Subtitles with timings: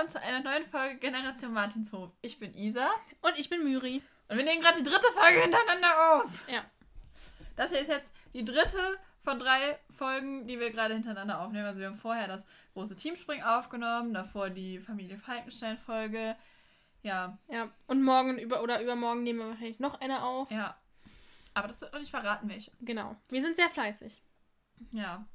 [0.00, 2.10] willkommen zu einer neuen Folge Generation Martinshof.
[2.22, 2.88] Ich bin Isa.
[3.20, 4.02] Und ich bin Myri.
[4.28, 6.48] Und wir nehmen gerade die dritte Folge hintereinander auf.
[6.48, 6.64] Ja.
[7.54, 11.66] Das hier ist jetzt die dritte von drei Folgen, die wir gerade hintereinander aufnehmen.
[11.66, 16.34] Also wir haben vorher das große Teamspring aufgenommen, davor die Familie Falkenstein-Folge.
[17.02, 17.36] Ja.
[17.50, 20.50] Ja, und morgen über oder übermorgen nehmen wir wahrscheinlich noch eine auf.
[20.50, 20.78] Ja.
[21.52, 22.70] Aber das wird noch nicht verraten, welche.
[22.80, 23.16] Genau.
[23.28, 24.22] Wir sind sehr fleißig.
[24.92, 25.26] Ja.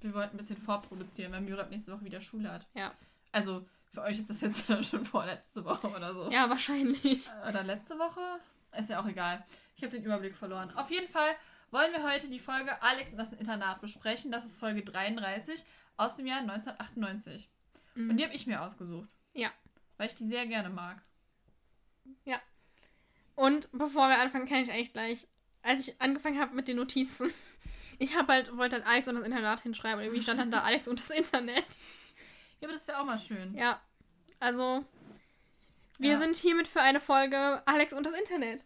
[0.00, 2.66] Wir wollten ein bisschen vorproduzieren, weil Mürab nächste Woche wieder Schule hat.
[2.74, 2.92] Ja.
[3.32, 6.30] Also für euch ist das jetzt schon vorletzte Woche oder so.
[6.30, 7.26] Ja, wahrscheinlich.
[7.48, 8.20] Oder letzte Woche?
[8.78, 9.44] Ist ja auch egal.
[9.76, 10.70] Ich habe den Überblick verloren.
[10.76, 11.34] Auf jeden Fall
[11.70, 14.30] wollen wir heute die Folge Alex und das Internat besprechen.
[14.30, 15.64] Das ist Folge 33
[15.96, 17.48] aus dem Jahr 1998.
[17.94, 18.10] Mhm.
[18.10, 19.08] Und die habe ich mir ausgesucht.
[19.34, 19.50] Ja.
[19.96, 21.02] Weil ich die sehr gerne mag.
[22.24, 22.40] Ja.
[23.34, 25.26] Und bevor wir anfangen, kann ich eigentlich gleich,
[25.62, 27.32] als ich angefangen habe mit den Notizen,
[27.98, 30.60] ich habe halt, wollte dann Alex und das Internat hinschreiben und irgendwie stand dann da
[30.64, 31.78] Alex und das Internet.
[32.60, 33.54] Ja, aber das wäre auch mal schön.
[33.54, 33.80] Ja.
[34.38, 34.84] Also,
[35.98, 36.16] wir Ja.
[36.18, 38.64] sind hiermit für eine Folge Alex und das Internet.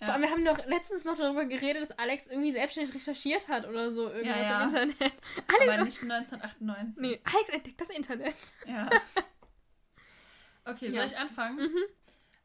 [0.00, 0.06] Ja.
[0.06, 3.66] Vor allem, wir haben doch letztens noch darüber geredet, dass Alex irgendwie selbstständig recherchiert hat
[3.66, 4.58] oder so, irgendwas Ja, ja.
[4.62, 4.96] im Internet.
[5.48, 7.00] Aber Alex, nicht 1998.
[7.00, 8.36] nee, Alex entdeckt das Internet.
[8.66, 8.90] Ja.
[10.66, 11.56] Okay, soll ich anfangen?
[11.58, 11.84] Mhm.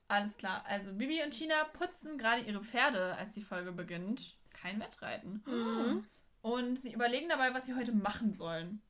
[0.10, 0.64] Alles klar.
[0.68, 4.36] Also Bibi und Tina putzen gerade ihre Pferde, als die Folge beginnt.
[4.52, 5.42] Kein Wettreiten.
[5.46, 6.06] Mhm.
[6.42, 8.82] Und sie überlegen dabei, was sie heute machen sollen.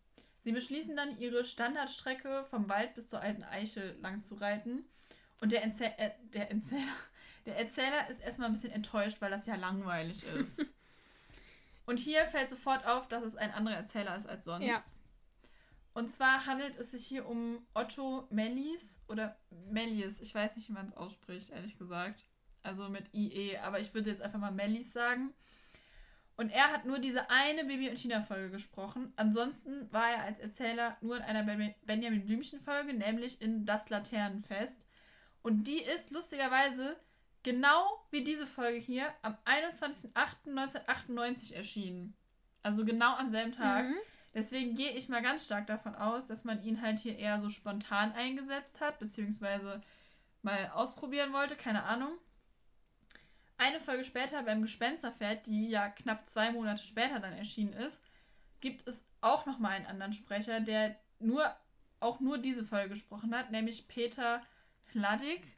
[0.50, 4.84] Sie beschließen dann, ihre Standardstrecke vom Wald bis zur alten Eiche lang zu reiten.
[5.42, 6.82] Und der, Erzäh äh, der, Erzähler,
[7.46, 10.66] der Erzähler ist erstmal ein bisschen enttäuscht, weil das ja langweilig ist.
[11.86, 14.66] Und hier fällt sofort auf, dass es ein anderer Erzähler ist als sonst.
[14.66, 14.82] Ja.
[15.94, 19.38] Und zwar handelt es sich hier um Otto Mellies oder
[19.70, 20.20] Mellies.
[20.20, 22.24] Ich weiß nicht, wie man es ausspricht, ehrlich gesagt.
[22.64, 25.32] Also mit IE, aber ich würde jetzt einfach mal Mellies sagen.
[26.40, 29.12] Und er hat nur diese eine Baby- und China-Folge gesprochen.
[29.18, 34.88] Ansonsten war er als Erzähler nur in einer Ben- Benjamin Blümchen-Folge, nämlich in Das Laternenfest.
[35.42, 36.96] Und die ist lustigerweise
[37.44, 42.16] genau wie diese Folge hier am 21.08.1998 erschienen.
[42.64, 43.90] Also genau am selben Tag.
[43.90, 43.96] Mhm.
[44.34, 47.50] Deswegen gehe ich mal ganz stark davon aus, dass man ihn halt hier eher so
[47.50, 49.82] spontan eingesetzt hat, beziehungsweise
[50.42, 52.18] mal ausprobieren wollte, keine Ahnung.
[53.60, 58.02] Eine Folge später beim Gespensterpferd, die ja knapp zwei Monate später dann erschienen ist,
[58.62, 61.54] gibt es auch nochmal einen anderen Sprecher, der nur
[62.00, 64.42] auch nur diese Folge gesprochen hat, nämlich Peter
[64.94, 65.58] Hladik.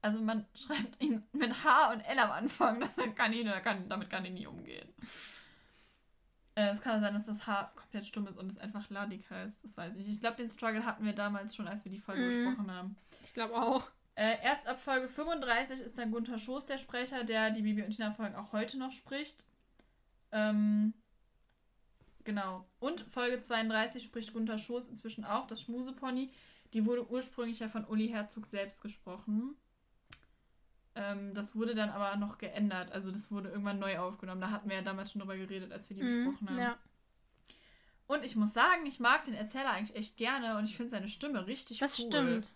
[0.00, 4.08] Also man schreibt ihn mit H und L am Anfang, das kann ihn, kann, damit
[4.08, 4.88] kann ich nie umgehen.
[6.54, 9.64] Äh, Es kann sein, dass das H komplett stumm ist und es einfach Ladik heißt.
[9.64, 10.08] Das weiß ich.
[10.08, 12.44] Ich glaube, den Struggle hatten wir damals schon, als wir die Folge Mhm.
[12.44, 12.96] besprochen haben.
[13.24, 13.90] Ich glaube auch.
[14.20, 17.92] Äh, erst ab Folge 35 ist dann Gunther Schoß der Sprecher, der die Bibi und
[17.96, 19.46] Tina Folgen auch heute noch spricht.
[20.30, 20.92] Ähm,
[22.24, 22.66] genau.
[22.80, 26.30] Und Folge 32 spricht Gunther Schoß inzwischen auch, das Schmusepony.
[26.74, 29.56] Die wurde ursprünglich ja von Uli Herzog selbst gesprochen.
[30.94, 32.92] Ähm, das wurde dann aber noch geändert.
[32.92, 34.42] Also das wurde irgendwann neu aufgenommen.
[34.42, 36.24] Da hatten wir ja damals schon drüber geredet, als wir die Mhm.
[36.26, 36.58] besprochen haben.
[36.58, 36.78] Ja.
[38.06, 41.08] Und ich muss sagen, ich mag den Erzähler eigentlich echt gerne und ich finde seine
[41.08, 42.06] Stimme richtig Das cool.
[42.08, 42.52] stimmt.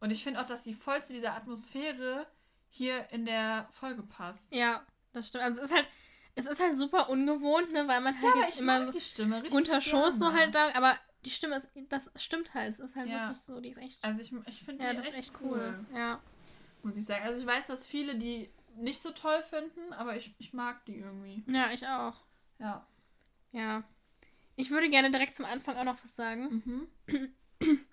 [0.00, 2.26] Und ich finde auch, dass die voll zu dieser Atmosphäre
[2.70, 4.54] hier in der Folge passt.
[4.54, 5.44] Ja, das stimmt.
[5.44, 5.88] Also es ist halt,
[6.34, 9.56] es ist halt super ungewohnt, ne, weil man halt aber jetzt immer die Stimme richtig
[9.56, 12.72] unter Schoß so halt da, aber die Stimme ist, das stimmt halt.
[12.74, 13.28] Es ist halt Ja.
[13.28, 14.02] wirklich so, die ist echt.
[14.04, 15.98] Also ich, ich finde Ja, die das echt, ist echt cool, cool.
[15.98, 16.20] Ja.
[16.82, 17.24] muss ich sagen.
[17.24, 20.98] Also ich weiß, dass viele die nicht so toll finden, aber ich, ich mag die
[20.98, 21.42] irgendwie.
[21.52, 22.14] Ja, ich auch.
[22.60, 22.86] Ja.
[23.50, 23.82] Ja.
[24.54, 26.88] Ich würde gerne direkt zum Anfang auch noch was sagen.
[27.08, 27.30] Mhm.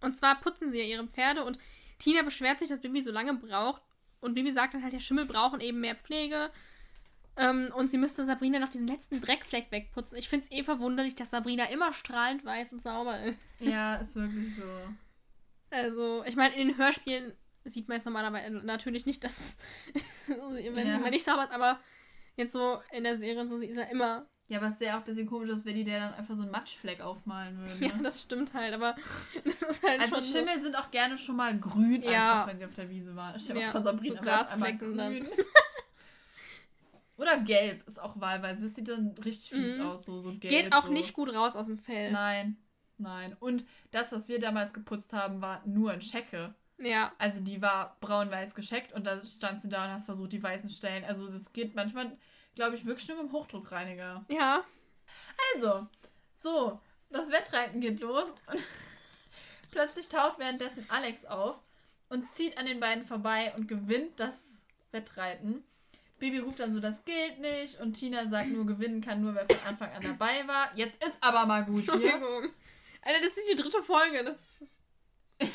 [0.00, 1.58] Und zwar putzen sie ja ihre Pferde und
[1.98, 3.82] Tina beschwert sich, dass Bibi so lange braucht.
[4.20, 6.50] Und Bibi sagt dann halt, ja, Schimmel brauchen eben mehr Pflege.
[7.38, 10.16] Ähm, und sie müsste Sabrina noch diesen letzten Dreckfleck wegputzen.
[10.16, 13.38] Ich finde es eh verwunderlich, dass Sabrina immer strahlend weiß und sauber ist.
[13.60, 14.62] Ja, ist wirklich so.
[15.70, 19.58] Also, ich meine, in den Hörspielen sieht man jetzt normalerweise natürlich nicht, dass
[20.26, 20.94] wenn Ja.
[20.94, 21.78] sie mal nicht sauber ist, aber
[22.36, 24.26] jetzt so in der Serie und so, sie ist ja immer.
[24.48, 26.42] Ja, aber es sähe auch ein bisschen komisch aus, wenn die der dann einfach so
[26.42, 27.82] einen Matschfleck aufmalen würden.
[27.90, 28.02] Ja, Ne?
[28.04, 28.94] das stimmt halt, aber
[29.44, 32.32] das ist halt also schon so- Schimmel sind auch gerne schon mal grün, Ja.
[32.42, 33.36] einfach wenn sie auf der Wiese waren.
[33.38, 35.28] Dir Ja, mal vor, Sabrina so wäre Grasflecken dann.
[37.16, 38.62] Oder gelb ist auch wahlweise.
[38.64, 39.86] Das sieht dann richtig fies Mhm.
[39.86, 40.42] aus, so, so gelb.
[40.42, 40.92] Geht auch so.
[40.92, 42.12] nicht gut raus aus dem Fell.
[42.12, 42.56] Nein,
[42.98, 43.34] nein.
[43.40, 46.54] Und das, was wir damals geputzt haben, war nur ein Schecke.
[46.78, 47.12] Ja.
[47.18, 50.68] Also die war braun-weiß gescheckt und da standst du da und hast versucht, die weißen
[50.68, 51.04] Stellen.
[51.04, 52.12] Also das geht manchmal,
[52.56, 54.24] glaube ich, wirklich nur mit dem Hochdruckreiniger.
[54.28, 54.64] Ja.
[55.54, 55.86] Also,
[56.34, 56.80] so,
[57.10, 58.66] das Wettreiten geht los und
[59.70, 61.60] plötzlich taucht währenddessen Alex auf
[62.08, 65.62] und zieht an den beiden vorbei und gewinnt das Wettreiten.
[66.18, 69.44] Bibi ruft dann so, das gilt nicht und Tina sagt nur, gewinnen kann nur, wer
[69.46, 70.70] von Anfang an dabei war.
[70.74, 71.92] Jetzt ist aber mal gut hier.
[71.92, 72.50] Entschuldigung.
[73.02, 74.24] Alter, das ist die dritte Folge.
[74.24, 74.38] Das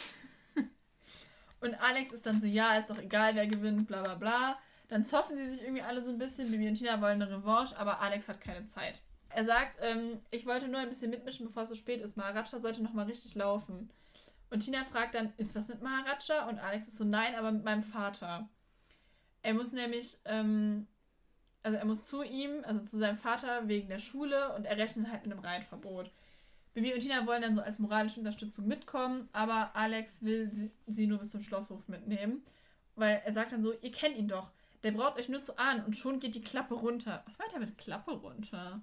[1.62, 4.60] Und Alex ist dann so, ja, ist doch egal, wer gewinnt, bla bla bla.
[4.92, 6.52] Dann zoffen sie sich irgendwie alle so ein bisschen.
[6.52, 9.00] Bibi und Tina wollen eine Revanche, aber Alex hat keine Zeit.
[9.30, 12.18] Er sagt, ähm, ich wollte nur ein bisschen mitmischen, bevor es so spät ist.
[12.18, 13.90] Maharaja sollte nochmal richtig laufen.
[14.50, 16.50] Und Tina fragt dann, ist was mit Maharaja?
[16.50, 18.50] Und Alex ist so, nein, aber mit meinem Vater.
[19.44, 20.88] Er muss nämlich, ähm,
[21.64, 25.10] also er muss zu ihm, also zu seinem Vater wegen der Schule und er rechnet
[25.10, 26.12] halt mit einem Reitverbot.
[26.74, 31.08] Bibi und Tina wollen dann so als moralische Unterstützung mitkommen, aber Alex will sie, sie
[31.08, 32.44] nur bis zum Schlosshof mitnehmen.
[32.96, 34.52] Weil er sagt dann so, ihr kennt ihn doch.
[34.84, 37.22] Der braucht euch nur zu ahnen und schon geht die Klappe runter.
[37.26, 38.82] Was meint er mit Klappe runter?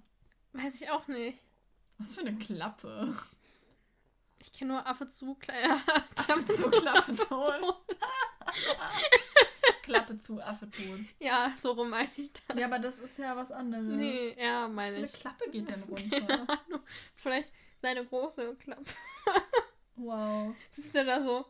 [0.53, 1.39] Weiß ich auch nicht.
[1.97, 3.13] Was für eine Klappe?
[4.39, 5.53] Ich kenne nur Affe zu, Kla
[6.15, 7.83] Affe zu, Klappe tot.
[9.83, 10.99] Klappe zu, Affe tot.
[11.19, 12.57] Ja, so rum meine ich das.
[12.57, 13.83] Ja, aber das ist ja was anderes.
[13.83, 15.13] Nee, ja, meine Eine ich.
[15.13, 16.47] Klappe geht denn runter.
[16.47, 16.81] Ahnung.
[17.15, 18.85] Vielleicht seine große Klappe.
[19.97, 20.55] Wow.
[20.69, 21.45] Sitzt er da so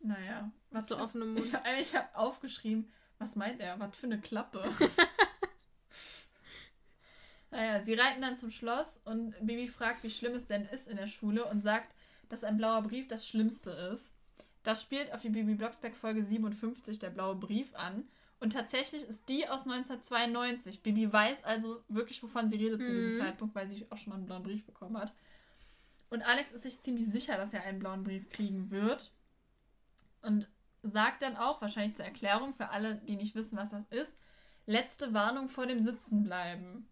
[0.00, 0.50] Naja.
[0.72, 1.62] Was so offenem ich Mund?
[1.80, 3.78] ich habe aufgeschrieben, was meint er?
[3.78, 4.64] Was für eine Klappe?
[7.50, 10.96] naja, sie reiten dann zum Schloss und Bibi fragt, wie schlimm es denn ist in
[10.96, 11.94] der Schule und sagt,
[12.28, 14.14] dass ein blauer Brief das Schlimmste ist.
[14.62, 18.08] Das spielt auf die Bibi Blocksberg Folge 57, der blaue Brief, an.
[18.40, 20.82] Und tatsächlich ist die aus 1992.
[20.82, 23.18] Bibi weiß also wirklich, wovon sie redet zu diesem Mhm.
[23.18, 25.12] Zeitpunkt, weil sie auch schon mal einen blauen Brief bekommen hat.
[26.10, 29.12] Und Alex ist sich ziemlich sicher, dass er einen blauen Brief kriegen wird.
[30.22, 30.48] Und
[30.82, 34.16] sagt dann auch, wahrscheinlich zur Erklärung für alle, die nicht wissen, was das ist,
[34.66, 36.88] letzte Warnung vor dem Sitzenbleiben.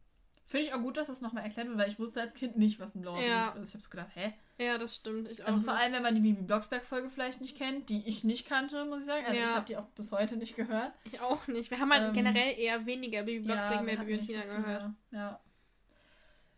[0.46, 2.80] Finde ich auch gut, dass das nochmal erklärt wird, weil ich wusste als Kind nicht,
[2.80, 3.50] was ein blauer Ja.
[3.50, 3.68] Brief ist.
[3.68, 4.32] Ich habe so gedacht, hä?
[4.58, 5.30] Ja, das stimmt.
[5.30, 8.24] Ich auch Also vor allem, wenn man die Bibi Blocksberg-Folge vielleicht nicht kennt, die ich
[8.24, 9.24] nicht kannte, muss ich sagen.
[9.26, 9.44] Also Ja.
[9.44, 10.92] ich habe die auch bis heute nicht gehört.
[11.04, 11.70] Ich auch nicht.
[11.70, 14.48] Wir haben halt Ähm, generell eher weniger Baby Blocksberg, wir mehr Bibi und Tina so
[14.48, 14.90] gehört.
[15.12, 15.40] Ja.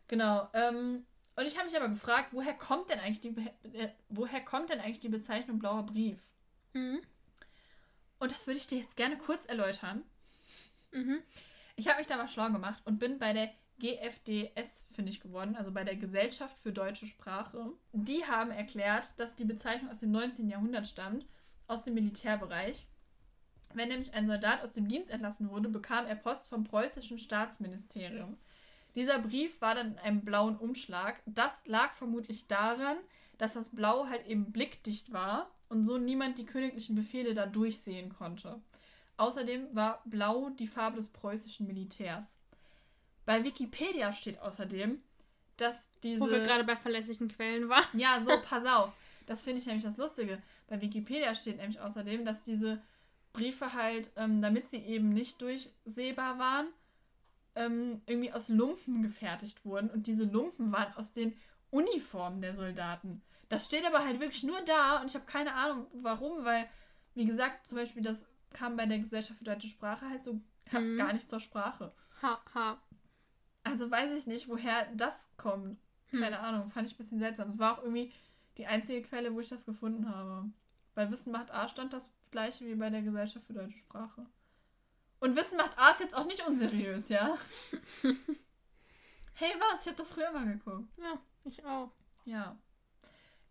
[0.08, 0.49] Genau.
[0.55, 1.05] Ähm,
[1.37, 4.70] und ich habe mich aber gefragt, woher kommt denn eigentlich die Be- äh, woher kommt
[4.70, 6.19] denn eigentlich die Bezeichnung blauer Brief?
[6.73, 7.00] Mhm.
[8.22, 10.04] Und das würde ich dir jetzt gerne kurz erläutern.
[10.92, 11.24] Mhm.
[11.74, 15.56] Ich habe mich da mal schlau gemacht und bin bei der GFDS, finde ich, geworden,
[15.56, 17.72] also bei der Gesellschaft für deutsche Sprache.
[17.90, 20.48] Die haben erklärt, dass die Bezeichnung aus dem 19.
[20.48, 21.26] Jahrhundert stammt,
[21.66, 22.86] aus dem Militärbereich.
[23.74, 28.38] Wenn nämlich ein Soldat aus dem Dienst entlassen wurde, bekam er Post vom preußischen Staatsministerium.
[28.94, 31.20] Dieser Brief war dann in einem blauen Umschlag.
[31.26, 32.98] Das lag vermutlich daran,
[33.38, 38.10] dass das Blau halt eben blickdicht war und so niemand die königlichen Befehle da durchsehen
[38.10, 38.60] konnte.
[39.16, 42.36] Außerdem war Blau die Farbe des preußischen Militärs.
[43.24, 45.00] Bei Wikipedia steht außerdem,
[45.56, 46.20] dass diese.
[46.20, 47.86] Wo wir gerade bei verlässlichen Quellen waren.
[47.98, 48.92] Ja, so, pass auf.
[49.26, 50.42] Das finde ich nämlich das Lustige.
[50.69, 52.82] Bei Wikipedia steht nämlich außerdem, dass diese
[53.32, 56.66] Briefe halt, ähm, damit sie eben nicht durchsehbar waren,
[57.54, 59.88] ähm, irgendwie aus Lumpen gefertigt wurden.
[59.90, 61.36] Und diese Lumpen waren aus den
[61.70, 63.22] Uniformen der Soldaten.
[63.52, 66.66] Das steht aber halt wirklich nur da und ich habe keine Ahnung warum, weil,
[67.14, 70.40] wie gesagt, zum Beispiel, das kam bei der Gesellschaft für deutsche Sprache halt so
[70.72, 70.96] Mhm.
[70.96, 71.93] gar nicht zur Sprache.
[72.22, 72.81] Ha, ha.
[73.62, 75.78] Also weiß ich nicht, woher das kommt.
[76.08, 76.20] Hm.
[76.20, 77.50] Keine Ahnung, fand ich ein bisschen seltsam.
[77.50, 78.10] Es war auch irgendwie
[78.56, 80.50] die einzige Quelle, wo ich das gefunden habe.
[80.94, 84.25] Bei Wissen macht A stand das gleiche wie bei der Gesellschaft für deutsche Sprache.
[85.20, 87.37] Und Wissen macht A ist jetzt auch nicht unseriös, ja?
[89.34, 89.82] hey, was?
[89.82, 90.88] Ich habe das früher immer geguckt.
[90.97, 91.92] Ja, ich auch.
[92.25, 92.56] Ja.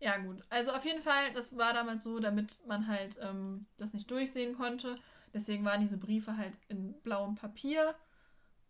[0.02, 0.42] Ja, gut.
[0.50, 4.56] Also auf jeden Fall, das war damals so, damit man halt ähm, das nicht durchsehen
[4.56, 4.98] konnte.
[5.32, 7.94] Deswegen waren diese Briefe halt in blauem Papier.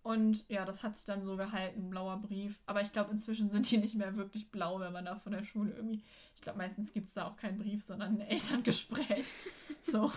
[0.03, 2.61] Und ja, das hat sich dann so gehalten, blauer Brief.
[2.67, 5.43] Aber ich glaube, inzwischen sind die nicht mehr wirklich blau, wenn man da von der
[5.45, 6.03] Schule irgendwie.
[6.35, 9.27] Ich glaube, meistens gibt es da auch keinen Brief, sondern ein Elterngespräch.
[9.81, 10.13] so.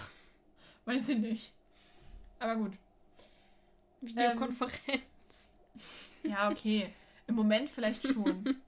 [0.84, 1.54] Weiß ich nicht.
[2.40, 2.74] Aber gut.
[4.02, 5.50] Videokonferenz.
[6.24, 6.94] Ja, okay.
[7.26, 8.58] Im Moment vielleicht schon.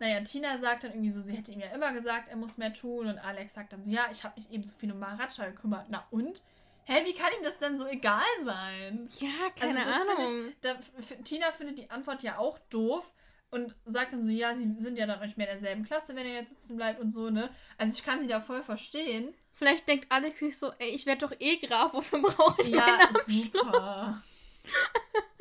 [0.00, 2.72] naja, Tina sagt dann irgendwie so, sie hätte ihm ja immer gesagt, er muss mehr
[2.72, 3.06] tun.
[3.06, 5.86] Und Alex sagt dann so, ja, ich habe mich eben so viel um Maharaja gekümmert.
[5.90, 6.42] Na und?
[6.84, 9.08] Hä, wie kann ihm das denn so egal sein?
[9.20, 10.48] ja, keine also das Ahnung.
[10.48, 10.74] Ich, da,
[11.22, 13.04] Tina findet die Antwort ja auch doof
[13.50, 16.26] und sagt dann so, ja, sie sind ja dann nicht mehr in derselben Klasse, wenn
[16.26, 17.50] er jetzt sitzen bleibt und so, ne?
[17.78, 19.34] Also ich kann sie da voll verstehen.
[19.52, 22.86] Vielleicht denkt Alex sich so, ey, ich werde doch eh Graf, wofür brauche ich Ja,
[22.86, 23.26] meinen Abschluss?
[23.52, 24.22] super.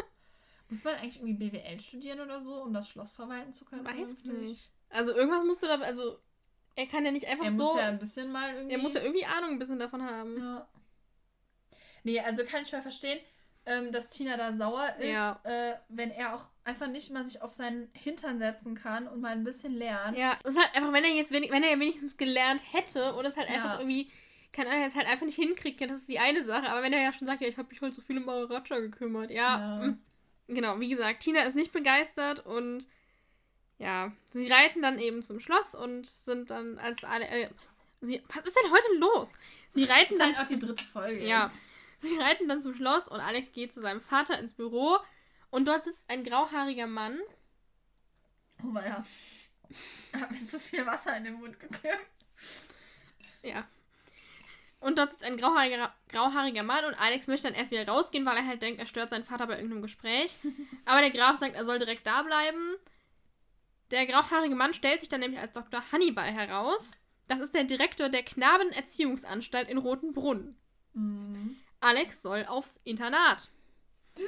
[0.70, 3.86] Muss man eigentlich irgendwie BWL studieren oder so, um das Schloss verwalten zu können?
[3.86, 4.72] Weiß nicht.
[4.90, 6.20] Also irgendwas musst du da, also
[6.76, 8.74] er kann ja nicht einfach Er so, muss ja ein bisschen mal irgendwie.
[8.76, 10.38] er muss ja irgendwie Ahnung ein bisschen davon haben.
[10.38, 10.68] Ja.
[12.04, 13.20] Nee, also kann ich mal verstehen,
[13.66, 15.40] ähm, dass Tina da sauer ist, Ja.
[15.44, 19.32] äh, wenn er auch einfach nicht mal sich auf seinen Hintern setzen kann und mal
[19.34, 20.18] ein bisschen lernt.
[20.18, 23.14] Ja, das ist halt einfach, wenn er jetzt wenig, wenn er ja wenigstens gelernt hätte
[23.16, 23.56] und es halt Ja.
[23.56, 24.10] einfach irgendwie,
[24.54, 26.70] keine Ahnung, jetzt halt einfach nicht hinkriegt, ja, das ist die eine Sache.
[26.70, 28.80] Aber wenn er ja schon sagt, ja, ich habe mich heute so viel um Maharaja
[28.80, 29.82] gekümmert, ja.
[29.86, 29.98] Ja.
[30.50, 32.88] Genau, wie gesagt, Tina ist nicht begeistert und
[33.78, 37.28] ja, sie reiten dann eben zum Schloss und sind dann als alle.
[37.28, 37.50] Äh,
[38.02, 39.38] sie, was ist denn heute los?
[39.70, 40.36] Sie reiten Das ist dann.
[40.36, 41.26] halt auch die dritte Folge.
[41.26, 41.46] ja.
[41.46, 41.56] jetzt.
[42.02, 44.98] Sie reiten dann zum Schloss und Alex geht zu seinem Vater ins Büro
[45.50, 47.20] und dort sitzt ein grauhaariger Mann.
[48.64, 49.06] Oh mein.
[49.70, 52.08] Ich hab mir zu viel Wasser in den Mund gekippt.
[53.44, 53.68] Ja.
[54.80, 58.38] Und dort sitzt ein grauhaariger, grauhaariger Mann und Alex möchte dann erst wieder rausgehen, weil
[58.38, 60.38] er halt denkt, er stört seinen Vater bei irgendeinem Gespräch.
[60.86, 62.76] Aber der Graf sagt, er soll direkt da bleiben.
[63.92, 65.84] Der grauhaarige Mann stellt sich dann nämlich als Dr.
[65.92, 66.98] Hannibal heraus.
[67.28, 70.56] Das ist der Direktor der Knabenerziehungsanstalt in Rotenbrunn.
[70.94, 71.58] Mhm.
[71.82, 73.50] Alex soll aufs Internat.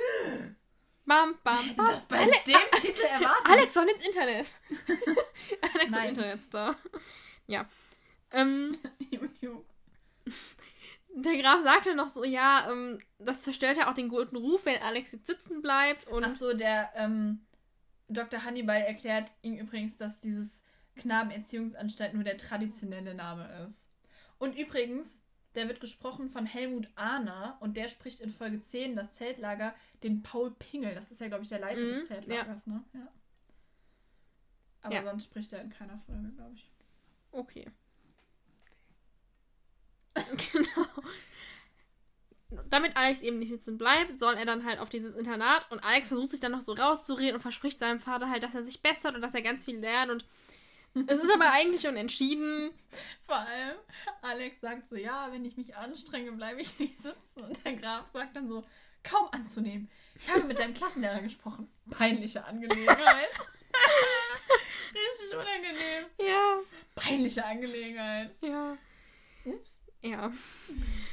[1.03, 1.87] Bam, bam, bam.
[1.87, 2.31] das bei dem
[2.79, 3.49] Titel erwartet?
[3.49, 4.53] Alex soll ins Internet.
[5.73, 6.03] Alex soll.
[6.03, 6.75] Internetstar.
[7.47, 7.67] Ja.
[8.31, 8.77] Ähm.
[11.15, 14.81] Der Graf sagte noch so, ja, ähm, das zerstört ja auch den guten Ruf, wenn
[14.81, 16.07] Alex jetzt sitzen bleibt.
[16.07, 17.45] Und Achso, der ähm,
[18.07, 18.43] Dr.
[18.43, 20.63] Hannibal erklärt ihm übrigens, dass dieses
[20.95, 23.87] Knabenerziehungsanstalt nur der traditionelle Name ist.
[24.37, 25.21] Und übrigens,
[25.55, 29.73] der wird gesprochen von Helmut Ahner und der spricht in Folge 10 das Zeltlager
[30.03, 30.95] den Paul Pingel.
[30.95, 32.83] Das ist ja, glaube ich, der Leiter Mhm, des Zeltlagers, ne?
[32.93, 33.07] Ja.
[34.81, 35.03] Aber Ja.
[35.03, 36.69] sonst spricht er in keiner Folge, glaube ich.
[37.31, 37.65] Okay.
[40.53, 40.87] genau.
[42.69, 46.09] Damit Alex eben nicht sitzen bleibt, soll er dann halt auf dieses Internat und Alex
[46.09, 49.15] versucht sich dann noch so rauszureden und verspricht seinem Vater halt, dass er sich bessert
[49.15, 50.25] und dass er ganz viel lernt und
[51.07, 52.71] es ist aber eigentlich schon entschieden.
[53.25, 53.77] Vor allem,
[54.21, 57.43] Alex sagt so, ja, wenn ich mich anstrenge, bleibe ich nicht sitzen.
[57.43, 58.65] Und der Graf sagt dann so,
[59.03, 59.89] kaum anzunehmen.
[60.15, 61.71] Ich habe mit deinem Klassenlehrer gesprochen.
[61.89, 62.97] Peinliche Angelegenheit.
[64.93, 66.05] Richtig unangenehm.
[66.19, 66.59] Ja,
[66.95, 68.35] Peinliche Angelegenheit.
[68.41, 68.77] ja.
[69.45, 69.80] Ups.
[70.01, 70.31] Ja.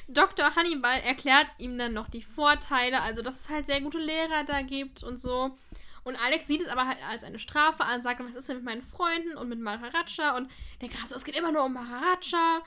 [0.08, 0.56] Dr.
[0.56, 4.62] Hannibal erklärt ihm dann noch die Vorteile, also dass es halt sehr gute Lehrer da
[4.62, 5.56] gibt und so.
[6.04, 8.64] Und Alex sieht es aber halt als eine Strafe an, sagt, was ist denn mit
[8.64, 10.36] meinen Freunden und mit Maharaja?
[10.36, 12.62] Und Graf so, es geht immer nur um Maharaja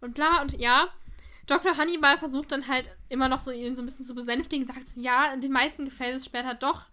[0.00, 0.88] und bla und ja.
[1.46, 1.76] Dr.
[1.76, 5.36] Hannibal versucht dann halt immer noch so ihn so ein bisschen zu besänftigen, sagt ja,
[5.36, 6.86] den meisten gefällt es später doch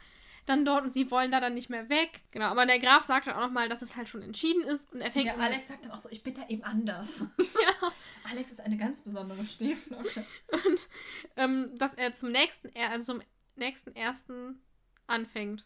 [0.46, 2.22] dann dort und sie wollen da dann nicht mehr weg.
[2.32, 5.02] Genau, aber der Graf sagt dann auch nochmal, dass es halt schon entschieden ist und
[5.02, 7.22] er fängt Ja, Alex sagt dann auch so, ich bin da eben anders.
[7.38, 7.92] ja.
[8.30, 10.26] Alex ist eine ganz besondere Stieflocke.
[10.66, 10.90] und
[11.38, 13.24] ähm, dass er zum nächsten, er- also zum
[13.56, 14.62] nächsten ersten
[15.08, 15.66] anfängt.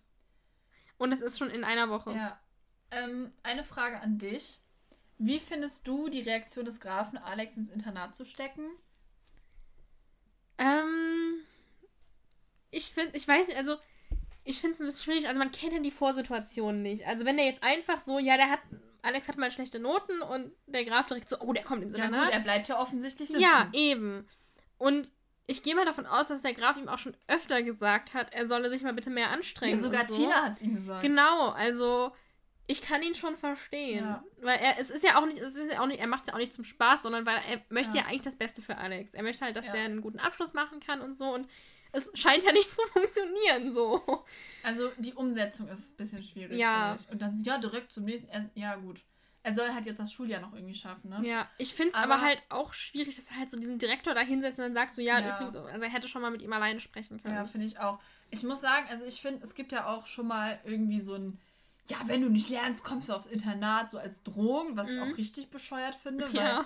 [0.98, 2.12] Und es ist schon in einer Woche.
[2.13, 2.39] Ja.
[2.91, 4.60] Ähm, eine Frage an dich.
[5.19, 8.69] Wie findest du die Reaktion des Grafen, Alex ins Internat zu stecken?
[10.57, 11.41] Ähm,
[12.72, 13.77] ich finde, ich weiß nicht, also
[14.48, 15.27] ich finde es ein bisschen schwierig.
[15.27, 17.06] Also man kennt ja die Vorsituation nicht.
[17.06, 18.60] Also wenn der jetzt einfach so, ja, der hat,
[19.01, 22.06] Alex hat mal schlechte Noten und der Graf direkt so, oh, der kommt ins Ja
[22.06, 22.25] Internat.
[22.25, 23.42] gut, er bleibt ja offensichtlich sitzen.
[23.42, 24.27] Ja, eben.
[24.77, 25.12] Und
[25.48, 28.46] ich gehe mal davon aus, dass der Graf ihm auch schon öfter gesagt hat, er
[28.48, 29.77] solle sich mal bitte mehr anstrengen.
[29.77, 30.16] Ja, sogar so.
[30.16, 31.01] Tina hat es ihm gesagt.
[31.01, 32.12] Genau, also
[32.68, 34.04] ich kann ihn schon verstehen.
[34.06, 34.24] Ja.
[34.42, 36.27] Weil er, es ist ja auch nicht, es ist ja auch nicht, er macht es
[36.27, 38.10] ja auch nicht zum Spaß, sondern weil er möchte ja, Ja.
[38.10, 39.13] eigentlich das Beste für Alex.
[39.13, 39.72] Er möchte halt, dass Ja.
[39.72, 41.34] der einen guten Abschluss machen kann und so.
[41.34, 41.48] Und
[41.98, 44.01] es scheint ja nicht zu funktionieren so.
[44.63, 46.58] Also die Umsetzung ist ein bisschen schwierig.
[46.58, 46.89] Ja.
[46.92, 47.12] finde ich.
[47.12, 48.50] Und dann so, ja, direkt zum nächsten.
[48.56, 49.01] Ja, gut.
[49.44, 51.22] Er soll halt jetzt das Schuljahr noch irgendwie schaffen, ne?
[51.25, 54.13] Ja, ich finde es aber, Aber- halt auch schwierig, dass er halt so diesen Direktor
[54.13, 55.39] da hinsetzt und dann sagt so, ja, Ja.
[55.48, 57.36] übrigens, also er hätte schon mal mit ihm alleine sprechen können.
[57.36, 58.00] Ja, finde ich auch.
[58.30, 61.39] Ich muss sagen, also ich finde, es gibt ja auch schon mal irgendwie so ein,
[61.88, 65.13] ja, wenn du nicht lernst, kommst du aufs Internat, so als Drohung, was ich Mhm.
[65.13, 66.25] auch richtig bescheuert finde.
[66.27, 66.66] Weil, ja.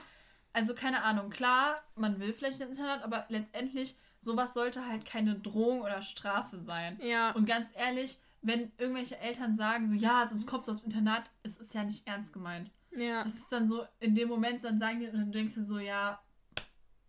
[0.54, 5.36] Also keine Ahnung, klar, man will vielleicht ins Internat, aber letztendlich, sowas sollte halt keine
[5.36, 6.98] Drohung oder Strafe sein.
[7.02, 7.32] ja.
[7.32, 11.58] Und ganz ehrlich, wenn irgendwelche Eltern sagen so, ja, sonst kommst du aufs Internat, es
[11.58, 12.72] ist ja nicht ernst gemeint.
[12.96, 13.24] ja.
[13.24, 15.78] Das ist dann so, in dem Moment, dann sagen die, und dann denkst du so,
[15.80, 16.20] ja,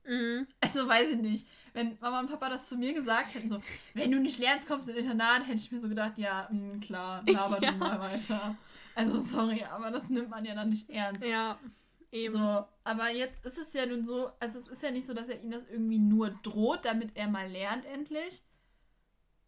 [0.05, 0.49] Mhm.
[0.61, 1.47] also weiß ich nicht.
[1.75, 3.63] Wenn Mama und Papa das zu mir gesagt hätten, so,
[3.95, 6.81] wenn du nicht lernst, kommst du ins Internat, hätte ich mir so gedacht, ja, mh,
[6.81, 7.71] klar, laber Ja.
[7.71, 8.57] du mal weiter.
[8.97, 11.25] Also sorry, aber das nimmt man ja dann nicht ernst.
[11.25, 11.57] Ja.
[12.13, 12.33] Eben.
[12.35, 15.29] So, aber jetzt ist es ja nun so, also es ist ja nicht so, dass
[15.29, 18.43] er ihm das irgendwie nur droht, damit er mal lernt endlich.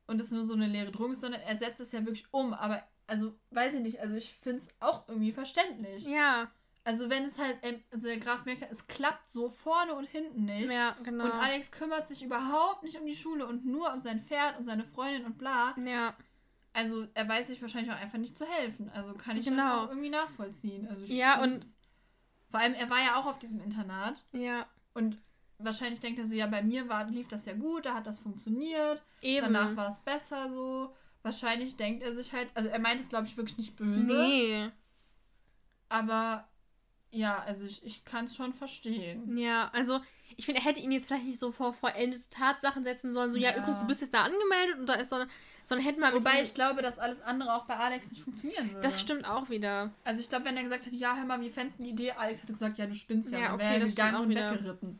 [0.06, 2.52] Und es nur so eine leere Drohung ist, sondern er setzt es ja wirklich um.
[2.54, 6.04] Aber, also, weiß ich nicht, also ich finde es auch irgendwie verständlich.
[6.06, 6.50] Ja.
[6.86, 10.44] Also wenn es halt, ähm, also der Graf merkt, es klappt so vorne und hinten
[10.44, 10.70] nicht.
[10.70, 11.24] Ja, genau.
[11.24, 14.64] Und Alex kümmert sich überhaupt nicht um die Schule und nur um sein Pferd und
[14.66, 15.74] seine Freundin und bla.
[15.84, 16.14] ja.
[16.76, 18.90] Also er weiß sich wahrscheinlich auch einfach nicht zu helfen.
[18.90, 19.84] Also kann ich Genau.
[19.84, 20.88] auch irgendwie nachvollziehen.
[20.88, 21.78] Also Ja, find's-
[22.54, 24.24] Vor allem, er war ja auch auf diesem Internat.
[24.30, 24.64] Ja.
[24.92, 25.18] Und
[25.58, 28.20] wahrscheinlich denkt er so, ja, bei mir war, lief das ja gut, da hat das
[28.20, 29.02] funktioniert.
[29.22, 29.52] Eben.
[29.52, 30.94] Danach war es besser so.
[31.22, 34.04] Wahrscheinlich denkt er sich halt, also er meint es, glaube ich, wirklich nicht böse.
[34.04, 34.70] Nee.
[35.88, 36.48] Aber
[37.10, 39.36] Ja, also ich, ich kann es schon verstehen.
[39.36, 40.00] Ja, also
[40.36, 43.30] ich finde, er hätte ihn jetzt vielleicht nicht so vor vollendete Tatsachen setzen sollen.
[43.30, 43.56] So, ja, Ja.
[43.58, 45.28] übrigens, du bist jetzt da angemeldet und da ist so eine.
[45.66, 48.68] Sondern hätten wir mit Wobei ich glaube, dass alles andere auch bei Alex nicht funktionieren
[48.68, 48.80] würde.
[48.82, 49.90] Das stimmt auch wieder.
[50.04, 52.12] Also ich glaube, wenn er gesagt hätte, ja, hör mal, wie fändest du die Idee?
[52.12, 54.52] Alex hätte gesagt, ja, du spinnst ja, Ja, okay, wäre gegangen auch und wieder.
[54.52, 54.98] weggeritten.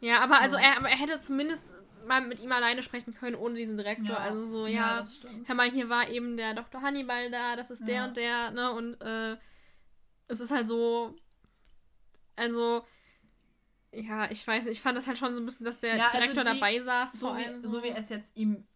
[0.00, 0.62] Ja, aber also So.
[0.62, 1.66] er, aber er hätte zumindest
[2.06, 4.08] mal mit ihm alleine sprechen können, ohne diesen Direktor.
[4.16, 4.16] Ja.
[4.16, 5.46] Also so, Ja, ja, das stimmt.
[5.48, 6.80] hör mal, hier war eben der Dr.
[6.80, 8.04] Hannibal da, das ist der Ja.
[8.06, 8.72] und der, ne?
[8.72, 9.36] Und äh,
[10.28, 11.14] es ist halt so.
[12.36, 12.86] Also.
[13.92, 16.06] Ja, ich weiß nicht, ich fand das halt schon so ein bisschen, dass der Ja,
[16.08, 17.12] also Direktor die- dabei saß.
[17.12, 18.66] So wie, so wie er es jetzt ihm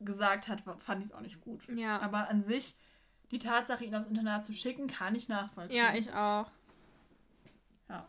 [0.00, 1.62] gesagt hat, fand ich es auch nicht gut.
[1.74, 2.00] Ja.
[2.00, 2.76] Aber an sich,
[3.30, 5.76] die Tatsache, ihn aufs Internat zu schicken, kann ich nachvollziehen.
[5.78, 6.50] Ja, ich auch.
[7.88, 8.08] Ja.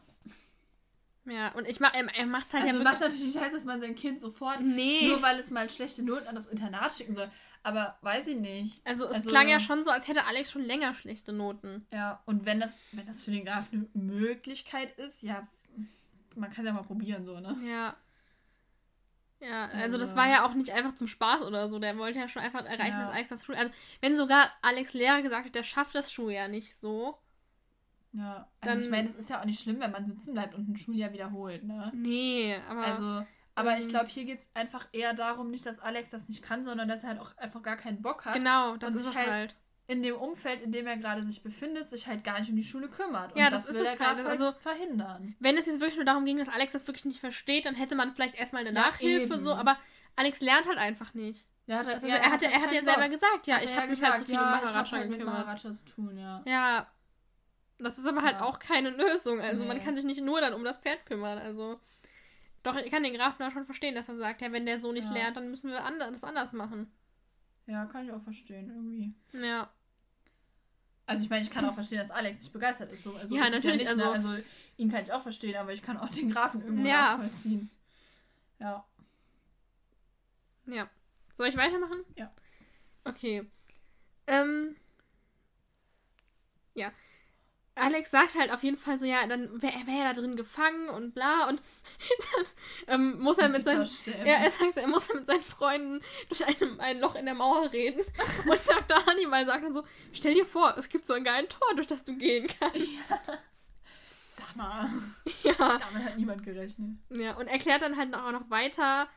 [1.26, 3.66] Ja, und ich mach, er, er macht's halt Also ja was natürlich nicht heißt, dass
[3.66, 5.08] man sein Kind sofort, Nee.
[5.08, 7.30] nur weil es mal schlechte Noten an das Internat schicken soll.
[7.64, 8.80] Aber weiß ich nicht.
[8.86, 11.88] Also es Also- klang ja schon so, als hätte Alex schon länger schlechte Noten.
[11.92, 15.48] Ja, und wenn das, wenn das für den Graf eine Möglichkeit ist, ja,
[16.36, 17.58] man kann ja mal probieren, so, ne?
[17.66, 17.96] Ja.
[19.42, 21.78] Ja, also, das Also- war ja auch nicht einfach zum Spaß oder so.
[21.80, 23.06] Der wollte ja schon einfach erreichen, Ja.
[23.06, 23.56] dass Alex das Schul...
[23.56, 27.18] Also, wenn sogar Alex Lehrer gesagt hat, der schafft das Schuljahr nicht so.
[28.14, 28.50] Ja.
[28.62, 30.70] Also Dann- ich meine, es ist ja auch nicht schlimm, wenn man sitzen bleibt und
[30.70, 31.92] ein Schuljahr wiederholt, ne?
[31.94, 32.82] Nee, aber...
[32.86, 33.26] Also,
[33.56, 36.42] aber ich ähm, glaube, hier geht es einfach eher darum, nicht, dass Alex das nicht
[36.42, 38.34] kann, sondern dass er halt auch einfach gar keinen Bock hat.
[38.34, 39.30] genau, das und ist sich es halt.
[39.30, 39.56] halt-
[39.88, 42.64] In dem Umfeld, in dem er gerade sich befindet, sich halt gar nicht um die
[42.64, 43.34] Schule kümmert.
[43.34, 44.00] Und Ja, das das ist will halt.
[44.00, 45.36] halt Also- verhindern.
[45.40, 47.96] Wenn es jetzt wirklich nur darum ging, dass Alex das wirklich nicht versteht, dann hätte
[47.96, 49.40] man vielleicht erstmal eine Ja, Nachhilfe eben.
[49.40, 49.78] so, aber
[50.16, 51.46] Alex lernt halt einfach nicht.
[51.68, 54.02] Ja, hat Also er, hat ja, er hat ja selber gesagt, ja, ich habe mich
[54.04, 55.24] halt so viel um Maharaja halt mit.
[55.24, 56.42] Maharaja zu tun, ja.
[56.46, 56.88] Ja.
[57.78, 58.46] Das ist aber halt Ja.
[58.46, 59.40] auch keine Lösung.
[59.42, 59.84] Also man Nee.
[59.84, 61.38] kann sich nicht nur dann um das Pferd kümmern.
[61.38, 61.80] Also.
[62.64, 64.92] Doch, ich kann den Grafen da schon verstehen, dass er sagt, ja, wenn der so
[64.92, 65.14] nicht Ja.
[65.14, 65.80] lernt, dann müssen wir
[66.12, 66.92] das anders machen.
[67.68, 69.14] Ja, kann ich auch verstehen, irgendwie.
[69.46, 69.70] Ja.
[71.08, 73.04] Also ich meine, ich kann auch verstehen, dass Alex nicht begeistert ist.
[73.04, 74.12] So, also Ja, ist natürlich, nicht, also- ne?
[74.12, 74.38] also
[74.78, 77.18] ihn kann ich auch verstehen, aber ich kann auch den Grafen irgendwo Ja.
[77.18, 77.70] nachvollziehen.
[78.60, 78.84] Ja.
[80.68, 80.90] Ja.
[81.36, 82.00] Soll ich weitermachen?
[82.16, 82.32] Ja.
[83.04, 83.46] Okay.
[84.28, 84.76] Ähm.
[86.74, 86.92] Ja.
[87.76, 90.38] Alex sagt halt auf jeden Fall so, ja, dann wäre er wär ja da drin
[90.38, 91.62] gefangen und bla und
[92.34, 92.46] dann
[92.88, 93.86] ähm, muss er mit seinen.
[94.26, 97.72] Ja, er sagt, er muss mit seinen Freunden durch ein, ein Loch in der Mauer
[97.72, 98.02] reden.
[98.46, 99.06] Und Dr.
[99.06, 99.84] Hannibal sagt dann so:
[100.14, 102.88] Stell dir vor, es gibt so ein geiles Tor, durch das du gehen kannst.
[104.38, 104.90] Sag mal.
[105.44, 105.54] Ja.
[105.58, 106.98] Damit hat niemand gerechnet.
[107.10, 109.08] ja und erklärt dann halt auch noch weiter,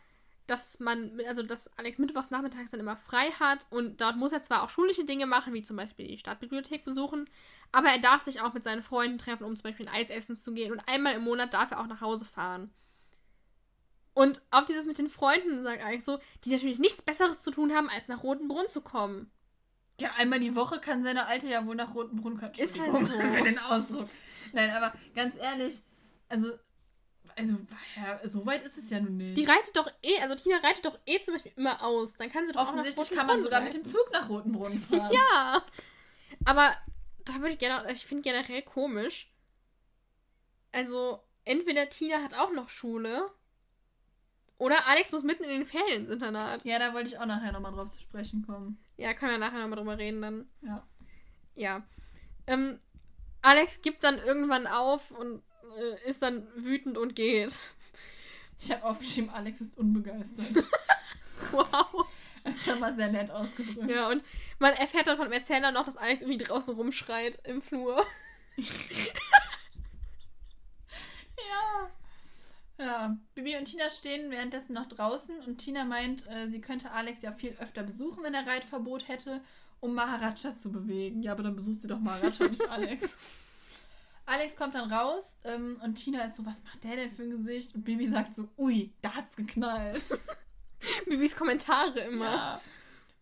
[0.48, 4.42] dass man, also dass Alex mittwochs nachmittags dann immer frei hat und dort muss er
[4.42, 7.28] zwar auch schulische Dinge machen, wie zum Beispiel die Stadtbibliothek besuchen,
[7.70, 10.36] aber er darf sich auch mit seinen Freunden treffen, um zum Beispiel ein Eis essen
[10.36, 12.70] zu gehen und einmal im Monat darf er auch nach Hause fahren.
[14.14, 17.72] Und auf dieses mit den Freunden sagt Alex so, die natürlich nichts Besseres zu tun
[17.72, 19.30] haben, als nach Rotenbrunn zu kommen.
[20.00, 22.52] Ja, einmal die Woche kann seine Alte ja wohl nach Rotenbrunn kommen.
[22.56, 23.06] Ist halt so.
[23.06, 24.08] für den Ausdruck.
[24.52, 25.82] Nein, aber ganz ehrlich,
[26.28, 26.52] also,
[27.38, 27.56] also,
[27.96, 29.36] ja, so weit ist es ja nun nicht.
[29.36, 32.14] Die reitet doch eh, also Tina reitet doch eh zum Beispiel immer aus.
[32.16, 34.78] Dann kann sie doch Offensichtlich auch kann man Rotenbrunn sogar mit dem Zug nach Rotenbrunn
[34.80, 35.10] fahren.
[35.12, 35.62] Ja.
[36.44, 36.74] Aber
[37.24, 39.30] da würde ich gerne, ich finde generell komisch.
[40.72, 43.30] Also, entweder Tina hat auch noch Schule.
[44.58, 46.64] Oder Alex muss mitten in den Ferien ins Internat.
[46.64, 48.82] Ja, da wollte ich auch nachher nochmal drauf zu sprechen kommen.
[48.96, 50.50] Ja, können wir nachher nochmal drüber reden dann.
[50.62, 50.86] Ja.
[51.54, 51.82] Ja.
[52.48, 52.80] Ähm,
[53.40, 55.42] Alex gibt dann irgendwann auf und
[55.76, 57.74] äh, ist dann wütend und geht.
[58.58, 60.64] Ich habe aufgeschrieben, Alex ist unbegeistert.
[61.52, 62.04] Wow.
[62.42, 63.88] Das ist mal sehr nett ausgedrückt.
[63.88, 64.24] Ja, und
[64.58, 68.04] man erfährt dann vom Erzähler noch, dass Alex irgendwie draußen rumschreit im Flur.
[71.50, 71.90] Ja.
[72.84, 77.22] Ja, Bibi und Tina stehen währenddessen noch draußen und Tina meint, äh, sie könnte Alex
[77.22, 79.40] ja viel öfter besuchen, wenn er Reitverbot hätte,
[79.80, 81.22] um Maharaja zu bewegen.
[81.22, 83.16] Ja, aber dann besucht sie doch Maharaja, nicht Alex.
[84.28, 87.30] Alex kommt dann raus ähm, und Tina ist so, was macht der denn für ein
[87.30, 87.74] Gesicht?
[87.74, 90.02] Und Bibi sagt so, ui, da hat's geknallt.
[91.06, 92.30] Bibis Kommentare immer.
[92.30, 92.60] Ja.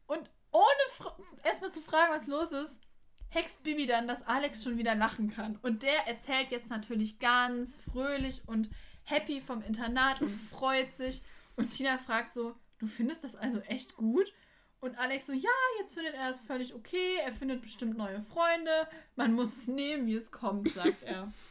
[0.06, 2.80] Und ohne erstmal zu fragen, was los ist,
[3.28, 5.58] hext Bibi dann, dass Alex schon wieder lachen kann.
[5.62, 8.68] Und der erzählt jetzt natürlich ganz fröhlich und
[9.04, 11.22] happy vom Internat und freut sich.
[11.54, 14.32] Und Tina fragt so, du findest das also echt gut?
[14.80, 17.16] Und Alex so, ja, jetzt findet er es völlig okay.
[17.24, 18.88] Er findet bestimmt neue Freunde.
[19.16, 21.32] Man muss es nehmen, wie es kommt, sagt er.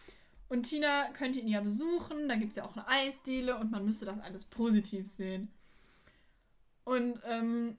[0.47, 2.29] Und Tina könnte ihn ja besuchen.
[2.29, 5.51] Da gibt es ja auch eine Eisdiele und man müsste das alles positiv sehen.
[6.83, 7.77] Und ähm,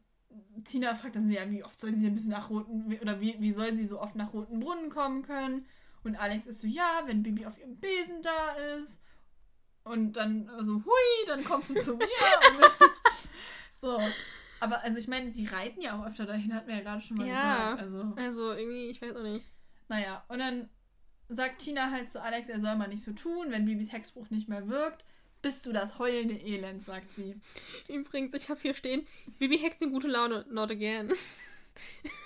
[0.65, 3.37] Tina fragt dann so, ja, wie oft soll sie ein bisschen nach Roten, oder wie,
[3.39, 5.67] wie soll sie so oft nach Roten Brunnen kommen können?
[6.03, 9.01] Und Alex ist so, ja, wenn Bibi auf ihrem Besen da ist.
[9.85, 12.07] Und dann so, hui, dann kommst du zu mir.
[12.07, 12.91] Und,
[13.81, 14.01] so.
[14.61, 17.17] Aber also ich meine, sie reiten ja auch öfter dahin, hat mir ja gerade schon
[17.19, 17.75] mal Ja.
[17.75, 17.83] gesagt.
[17.83, 19.45] Also, Also irgendwie, ich weiß auch nicht.
[19.89, 20.69] naja, und dann
[21.29, 24.49] sagt Tina halt zu Alex, er soll mal nicht so tun, wenn Bibis Hexspruch nicht
[24.49, 25.05] mehr wirkt.
[25.43, 27.35] Bist du das heulende Elend, sagt sie.
[27.89, 29.07] Übrigens, ich habe hier stehen,
[29.39, 31.13] Bibi hext in gute Laune, not again.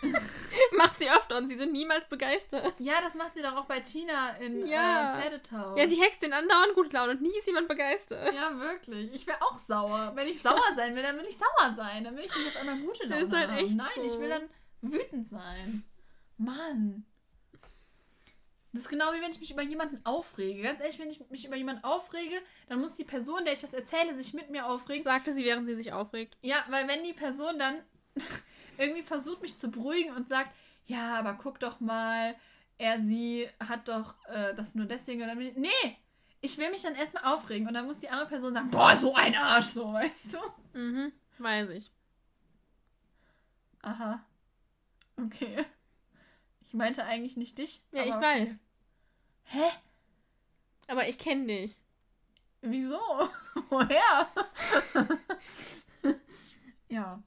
[0.76, 2.74] macht sie öfter und sie sind niemals begeistert.
[2.80, 5.18] Ja, das macht sie doch auch bei Tina in Ja.
[5.18, 5.76] äh, Pferdetau.
[5.76, 8.34] Ja, die hext den andauernd gute Laune und nie ist jemand begeistert.
[8.34, 9.12] Ja, wirklich.
[9.14, 10.12] Ich wäre auch sauer.
[10.14, 12.04] Wenn ich sauer sein will, dann will ich sauer sein.
[12.04, 13.58] Dann will ich nicht auf einmal gute Laune Ist halt haben.
[13.66, 14.02] echt Nein, so.
[14.02, 14.48] ich will dann
[14.82, 15.84] wütend sein.
[16.38, 17.04] Mann.
[18.72, 20.62] Das ist genau wie wenn ich mich über jemanden aufrege.
[20.62, 22.36] Ganz ehrlich, wenn ich mich über jemanden aufrege,
[22.68, 25.02] dann muss die Person, der ich das erzähle, sich mit mir aufregen.
[25.02, 26.36] Sagte sie, während sie sich aufregt.
[26.40, 27.82] Ja, weil wenn die Person dann
[28.80, 30.50] irgendwie versucht, mich zu beruhigen und sagt,
[30.86, 32.34] ja, aber guck doch mal,
[32.78, 35.22] er, sie hat doch äh, das nur deswegen.
[35.22, 35.96] Und dann bin ich, nee,
[36.40, 37.68] ich will mich dann erstmal aufregen.
[37.68, 40.78] Und dann muss die andere Person sagen, boah, so ein Arsch, so, weißt du?
[40.78, 41.90] Mhm, weiß ich.
[43.82, 44.24] Aha.
[45.16, 45.64] Okay.
[46.66, 47.82] Ich meinte eigentlich nicht dich.
[47.92, 48.58] Ja, ich aber weiß.
[49.44, 49.70] Hä?
[50.86, 51.76] Aber ich kenne dich.
[52.62, 52.98] Wieso?
[53.68, 54.28] Woher?
[56.88, 57.22] ja.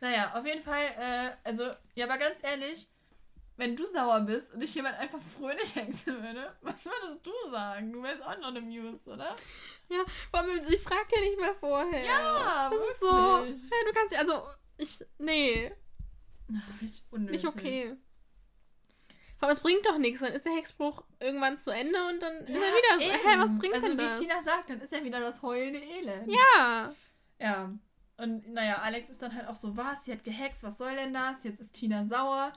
[0.00, 2.88] Naja, auf jeden Fall, äh, also, ja, aber ganz ehrlich,
[3.56, 7.92] wenn du sauer bist und dich jemand einfach fröhlich hexen würde, was würdest du sagen?
[7.92, 9.36] Du wärst auch noch amused, oder?
[9.88, 12.04] Ja, vor allem, sie fragt ja nicht mal vorher.
[12.04, 13.06] Ja, das ist so.
[13.06, 14.42] Ja, du kannst, also,
[14.78, 15.72] ich, nee,
[16.56, 17.42] Ach, richtig unnötig.
[17.42, 17.96] nicht okay.
[19.42, 20.20] Aber es bringt doch nichts.
[20.20, 23.28] Dann ist der Hexspruch irgendwann zu Ende und dann ist er wieder so.
[23.28, 24.20] Hä, was bringt also, denn das?
[24.20, 26.30] wie Tina sagt, dann ist ja wieder das heulende Elend.
[26.30, 26.94] Ja.
[27.38, 27.70] Ja.
[28.18, 30.04] Und naja, Alex ist dann halt auch so, was?
[30.04, 31.44] Sie hat gehext, was soll denn das?
[31.44, 32.52] Jetzt ist Tina sauer.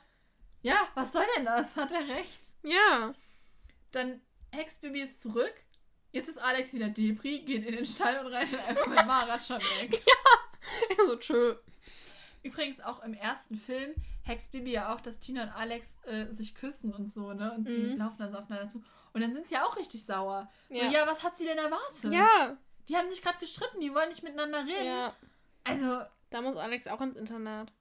[0.62, 1.76] Ja, was soll denn das?
[1.76, 2.42] Hat er recht.
[2.64, 3.14] Ja.
[3.92, 5.54] Dann hext Bibi ist zurück.
[6.12, 9.60] Jetzt ist Alex wieder Depri, geht in den Stall und reitet einfach mit Mara schon
[9.60, 10.02] weg.
[11.08, 11.56] so, tschö.
[12.44, 16.56] Übrigens auch im ersten Film hext Bibi ja auch, dass Tina und Alex äh, sich
[16.56, 17.52] küssen und so, ne?
[17.54, 17.98] Und sie Mhm.
[17.98, 18.84] laufen also aufeinander zu.
[19.14, 20.50] Und dann sind sie ja auch richtig sauer.
[20.70, 20.90] So, Ja.
[20.92, 22.12] ja, was hat sie denn erwartet?
[22.12, 22.58] Ja.
[22.88, 24.86] Die haben sich gerade gestritten, die wollen nicht miteinander reden.
[24.86, 25.16] Ja.
[25.64, 27.72] Also, Da muss Alex auch ins Internat.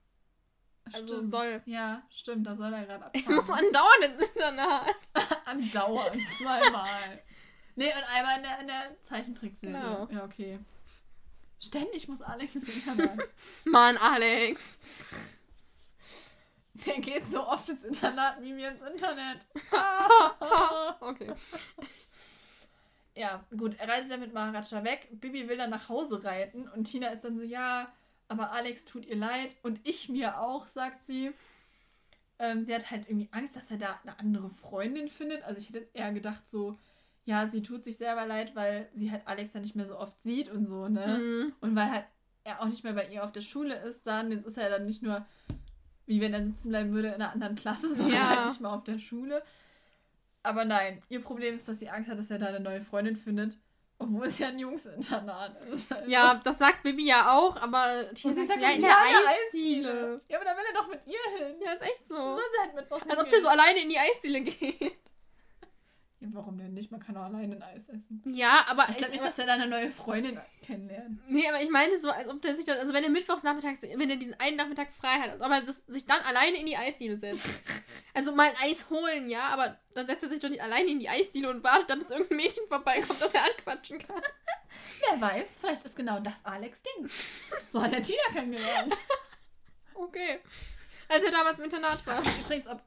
[0.93, 1.31] Also stimmt.
[1.31, 1.61] soll.
[1.65, 3.65] Ja, stimmt, da soll er gerade Er muss abfahren.
[3.65, 5.11] andauernd ins Internat.
[5.45, 7.21] Andauernd, zweimal.
[7.75, 9.73] nee, und einmal in der, in der Zeichentrickserie.
[9.73, 10.07] Genau.
[10.11, 10.59] Ja, okay.
[11.59, 13.17] Ständig muss Alex ins Internat.
[13.65, 14.79] Mann, Alex.
[16.85, 19.39] Der geht so oft ins Internat wie mir ins Internet.
[20.99, 21.31] Okay.
[23.15, 25.07] Ja, gut, er reitet dann mit Maharaja weg.
[25.11, 27.91] Bibi will dann nach Hause reiten und Tina ist dann so, ja,
[28.27, 31.31] aber Alex tut ihr leid und ich mir auch, sagt sie.
[32.37, 35.43] Ähm, sie hat halt irgendwie Angst, dass er da eine andere Freundin findet.
[35.43, 36.77] Also ich hätte jetzt eher gedacht so,
[37.23, 40.21] ja, sie tut sich selber leid, weil sie halt Alex dann nicht mehr so oft
[40.21, 41.17] sieht und so, ne?
[41.17, 41.53] Mhm.
[41.61, 42.05] Und weil halt
[42.43, 44.85] er auch nicht mehr bei ihr auf der Schule ist, dann, jetzt ist er dann
[44.85, 45.25] nicht nur,
[46.05, 48.29] wie wenn er sitzen bleiben würde in einer anderen Klasse, sondern Ja.
[48.29, 49.41] halt nicht mehr auf der Schule.
[50.45, 53.15] Aber nein, ihr Problem ist, dass sie Angst hat, dass er da eine neue Freundin
[53.15, 53.57] findet.
[53.97, 55.91] Obwohl es ja ein Jungsinternat ist.
[55.91, 59.29] Also- Ja, das sagt Bibi ja auch, aber Tina sagt, sagt, ja, in der der
[59.45, 60.21] Eisdiele.
[60.27, 61.55] Ja, aber dann will er doch mit ihr hin.
[61.65, 62.15] Ja, ist echt so.
[62.17, 65.04] Halt was Als ob der so alleine in die Eisdiele geht.
[66.25, 66.91] Ja, warum denn nicht?
[66.91, 68.21] Man kann auch alleine ein Eis essen.
[68.25, 71.19] Ja, aber Ich glaube nicht, dass er da eine neue Freundin kennenlernt.
[71.29, 73.81] Nee, aber ich meine so, als ob der sich dann, also wenn er mittwochs nachmittags,
[73.81, 76.65] wenn er diesen einen Nachmittag frei hat, als ob er das, sich dann alleine in
[76.65, 77.45] die Eisdiele setzt.
[78.13, 80.99] Also mal ein Eis holen, ja, aber dann setzt er sich doch nicht alleine in
[80.99, 84.21] die Eisdiele und wartet, dann bis irgendein Mädchen vorbeikommt, das er anquatschen kann.
[85.09, 87.09] Wer weiß, vielleicht ist genau das Alex Ding.
[87.69, 88.93] So hat er Tina kennengelernt.
[89.95, 90.39] Okay.
[91.07, 92.21] Als er damals im Internat war.
[92.41, 92.81] Übrigens, ob.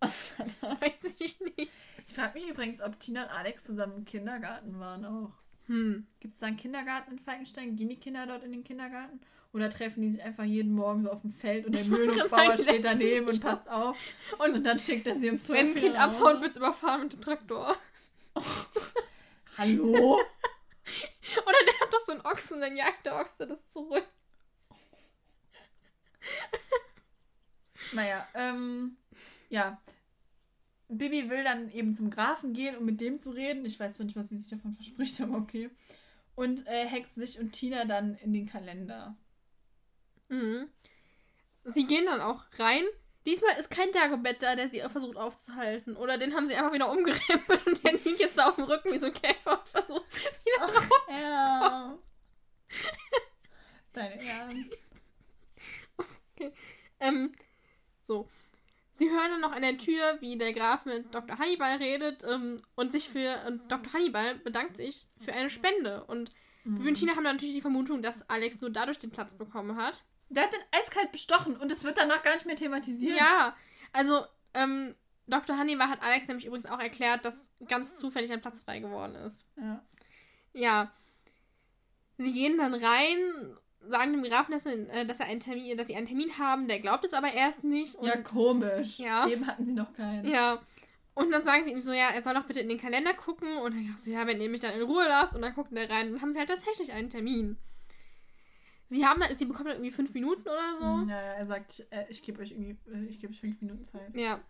[0.00, 0.80] Was war das?
[0.80, 1.70] Weiß ich nicht.
[2.06, 5.32] Ich frage mich übrigens, ob Tina und Alex zusammen im Kindergarten waren auch.
[5.66, 6.06] Hm.
[6.18, 7.76] Gibt es da einen Kindergarten in Falkenstein?
[7.76, 9.20] Gehen die Kinder dort in den Kindergarten?
[9.52, 12.84] Oder treffen die sich einfach jeden Morgen so auf dem Feld und der die steht
[12.84, 13.96] daneben und passt auf?
[14.38, 17.02] Und Und dann schickt er sie um 12 wenn ein Kind abhaut, wird es überfahren
[17.02, 17.76] mit dem Traktor.
[19.58, 20.14] Hallo?
[20.14, 24.06] Oder der hat doch so einen Ochsen, dann jagt der Ochse das zurück.
[27.92, 28.96] Naja, ähm,
[29.50, 29.80] ja.
[30.88, 33.64] Bibi will dann eben zum Grafen gehen, um mit dem zu reden.
[33.64, 35.70] Ich weiß nicht, was sie sich davon verspricht, aber okay.
[36.34, 39.16] Und äh, hext sich und Tina dann in den Kalender.
[40.28, 40.68] Mhm.
[41.64, 42.84] Sie gehen dann auch rein.
[43.26, 45.96] Diesmal ist kein Dagobert da, der sie versucht aufzuhalten.
[45.96, 48.92] Oder den haben sie einfach wieder umgerempelt und der liegt jetzt da auf dem Rücken
[48.92, 50.06] wie so ein Käfer und versucht
[50.44, 51.22] wieder raus.
[51.22, 51.98] Ja.
[53.92, 54.76] Deine Ernst.
[57.00, 57.32] Ähm,
[58.04, 58.28] so.
[59.00, 61.38] Sie hören dann noch an der Tür, wie der Graf mit Dr.
[61.38, 63.34] Hannibal redet ähm, und sich für.
[63.46, 63.94] Und Dr.
[63.94, 66.04] Hannibal bedankt sich für eine Spende.
[66.04, 66.32] Und
[66.64, 69.78] Bibi und Tina haben dann natürlich die Vermutung, dass Alex nur dadurch den Platz bekommen
[69.78, 70.04] hat.
[70.28, 73.16] Der hat den eiskalt bestochen und es wird danach gar nicht mehr thematisiert.
[73.16, 73.56] Ja,
[73.94, 74.94] also ähm,
[75.26, 75.56] Dr.
[75.56, 79.46] Hannibal hat Alex nämlich übrigens auch erklärt, dass ganz zufällig ein Platz frei geworden ist.
[79.56, 79.82] Ja.
[80.52, 80.92] Ja.
[82.18, 83.56] Sie gehen dann rein,
[83.88, 86.68] sagen dem Grafen, dass, äh, dass, er einen Termin, dass sie einen Termin haben.
[86.68, 87.96] Der glaubt es aber erst nicht.
[87.96, 88.98] Und, ja, komisch.
[88.98, 89.26] Ja.
[89.28, 90.28] Eben hatten sie noch keinen.
[90.28, 90.60] ja.
[91.14, 93.56] Und dann sagen sie ihm so, ja, er soll doch bitte in den Kalender gucken.
[93.58, 95.34] Und dann so, ja, wenn ihr mich dann in Ruhe lasst.
[95.34, 96.06] Und dann guckt er rein.
[96.06, 97.56] Und dann haben sie halt tatsächlich einen Termin.
[98.88, 100.84] Sie haben dann, sie bekommen dann irgendwie fünf Minuten oder so.
[100.84, 103.40] Mhm, Ja, ja, er sagt, ich, äh, ich gebe euch irgendwie, äh, ich gebe euch
[103.40, 104.16] fünf Minuten Zeit.
[104.16, 104.40] Ja,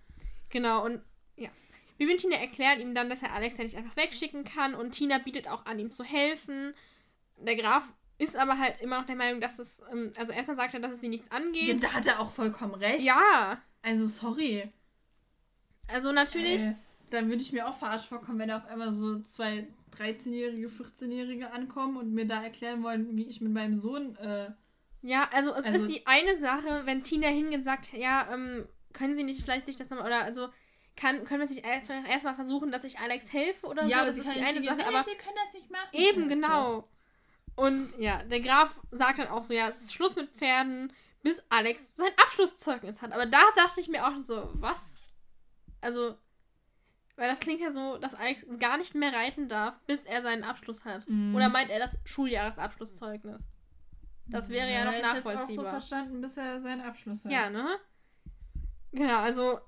[0.48, 0.84] genau.
[0.84, 1.02] Und
[1.36, 1.50] ja.
[1.98, 4.74] Und Tina erklären ihm dann, dass er Alex ja nicht einfach wegschicken kann.
[4.74, 6.72] Und Tina bietet auch an, ihm zu helfen.
[7.36, 10.74] Der Graf ist aber halt immer noch der Meinung, dass es, ähm, also erstmal sagt
[10.74, 11.82] er, dass es sie nichts Ja, angeht.
[11.82, 13.00] da hat er auch vollkommen recht.
[13.04, 14.70] Ja, Also, sorry.
[15.88, 16.60] also natürlich.
[16.62, 16.74] Äh,
[17.10, 19.66] dann würde ich mir auch verarscht vorkommen, wenn da auf einmal so zwei
[19.98, 24.16] 13-Jährige, 14-Jährige ankommen und mir da erklären wollen, wie ich mit meinem Sohn.
[24.16, 24.50] Äh,
[25.02, 28.68] Ja, also es Also- ist die eine Sache, wenn Tina hingeht und sagt, ja, ähm,
[28.92, 30.48] können Sie nicht vielleicht sich das nochmal, oder also
[30.96, 33.88] kann, können wir einfach erstmal versuchen, dass ich Alex helfe oder so?
[33.88, 35.88] Das sie ist die eine Sache, aber Sie können das nicht machen.
[35.92, 36.88] Eben, Ja, genau.
[37.60, 40.90] Und ja, der Graf sagt dann auch so, ja, es ist Schluss mit Pferden,
[41.22, 43.12] bis Alex sein Abschlusszeugnis hat.
[43.12, 45.04] Aber da dachte ich mir auch schon so, was?
[45.82, 46.16] Also,
[47.16, 50.42] weil das klingt ja so, dass Alex gar nicht mehr reiten darf, bis er seinen
[50.42, 51.06] Abschluss hat.
[51.06, 51.34] Mhm.
[51.34, 53.50] Oder meint er das Schuljahresabschlusszeugnis?
[54.26, 55.70] Das wäre ja, noch Ich hätte es auch so nachvollziehbar.
[55.72, 57.32] verstanden, bis er seinen Abschluss hat.
[57.32, 57.76] Ja, ne?
[58.92, 59.60] Genau, also,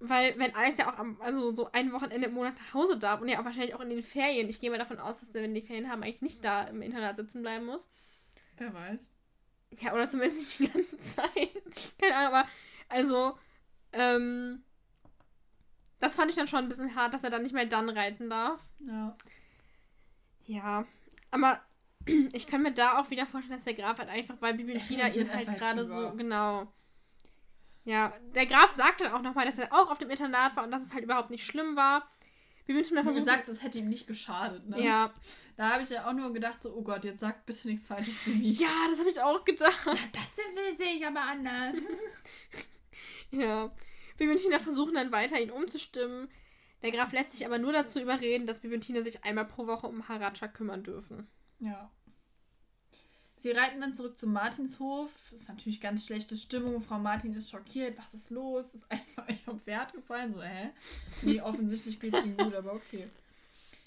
[0.00, 3.20] weil, wenn Alex ja auch am, also so ein Wochenende im Monat nach Hause darf
[3.20, 5.42] und ja auch wahrscheinlich auch in den Ferien, ich gehe mal davon aus, dass er,
[5.42, 7.90] wenn die Ferien haben, eigentlich nicht da im Internat sitzen bleiben muss.
[8.56, 9.10] Wer weiß.
[9.78, 11.50] Ja, oder zumindest nicht die ganze Zeit.
[12.00, 12.48] Keine Ahnung, aber
[12.88, 13.38] also,
[13.92, 14.64] ähm,
[16.00, 18.30] das fand ich dann schon ein bisschen hart, dass er dann nicht mehr dann reiten
[18.30, 18.60] darf.
[18.80, 19.16] Ja.
[20.46, 20.86] Ja,
[21.30, 21.60] aber
[22.32, 24.80] ich kann mir da auch wieder vorstellen, dass der Graf halt einfach bei Bibi und
[24.88, 26.72] Tina ihn halt gerade so, genau.
[27.84, 30.70] Ja, der Graf sagt dann auch nochmal, dass er auch auf dem Internat war und
[30.70, 32.08] dass es halt überhaupt nicht schlimm war.
[32.68, 33.24] Und Tina Wie versuchen.
[33.24, 34.68] gesagt, das hätte ihm nicht geschadet.
[34.68, 34.80] Ne?
[34.80, 35.12] ja.
[35.56, 38.16] Da habe ich ja auch nur gedacht, so, oh Gott, jetzt sagt bitte nichts Falsches,
[38.24, 38.48] Baby.
[38.52, 39.86] ja, das habe ich auch gedacht.
[39.86, 40.36] Das
[40.78, 41.74] sehe ich aber anders.
[43.30, 43.70] Ja.
[44.16, 46.28] Bibi und Tina versuchen dann weiter, ihn umzustimmen.
[46.82, 49.66] Der Graf lässt sich aber nur dazu überreden, dass Bibi und Tina sich einmal pro
[49.66, 51.28] Woche um Haracha kümmern dürfen.
[51.58, 51.90] Ja.
[53.40, 55.10] Sie reiten dann zurück zum Martinshof.
[55.32, 56.82] Ist natürlich ganz schlechte Stimmung.
[56.82, 57.96] Frau Martin ist schockiert.
[57.96, 58.74] Was ist los?
[58.74, 60.34] Ist einfach nicht vom Pferd gefallen.
[60.34, 60.68] So, hä?
[61.22, 63.08] Nee, offensichtlich geht ihm gut, aber okay.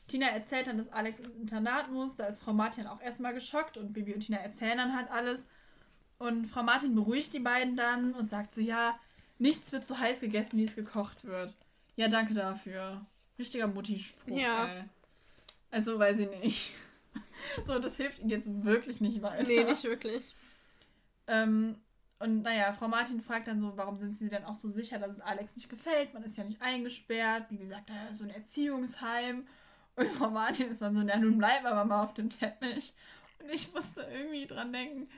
[0.07, 2.15] Tina erzählt dann, dass Alex ins Internat muss.
[2.15, 5.45] Da ist Frau Martin auch erstmal geschockt und Bibi und Tina erzählen dann halt alles.
[6.17, 8.99] Und Frau Martin beruhigt die beiden dann und sagt so, ja,
[9.37, 11.53] nichts wird so heiß gegessen, wie es gekocht wird.
[11.95, 13.05] Ja, danke dafür.
[13.37, 14.35] Richtiger Mutti-Spruch.
[14.35, 14.65] Ja.
[14.65, 14.83] Ey.
[15.69, 16.71] Also weiß ich nicht.
[17.65, 19.43] So, das hilft ihnen jetzt wirklich nicht weiter.
[19.43, 20.33] Nee, nicht wirklich.
[21.27, 21.77] Ähm,
[22.19, 25.13] und naja, Frau Martin fragt dann so, warum sind sie denn auch so sicher, dass
[25.13, 26.13] es Alex nicht gefällt?
[26.13, 27.49] Man ist ja nicht eingesperrt.
[27.49, 29.47] Bibi sagt, ja, so ein Erziehungsheim.
[29.95, 32.93] Und Frau Martin ist dann so, ja, nun bleiben wir mal auf dem Teppich.
[33.39, 35.09] Und ich musste irgendwie dran denken.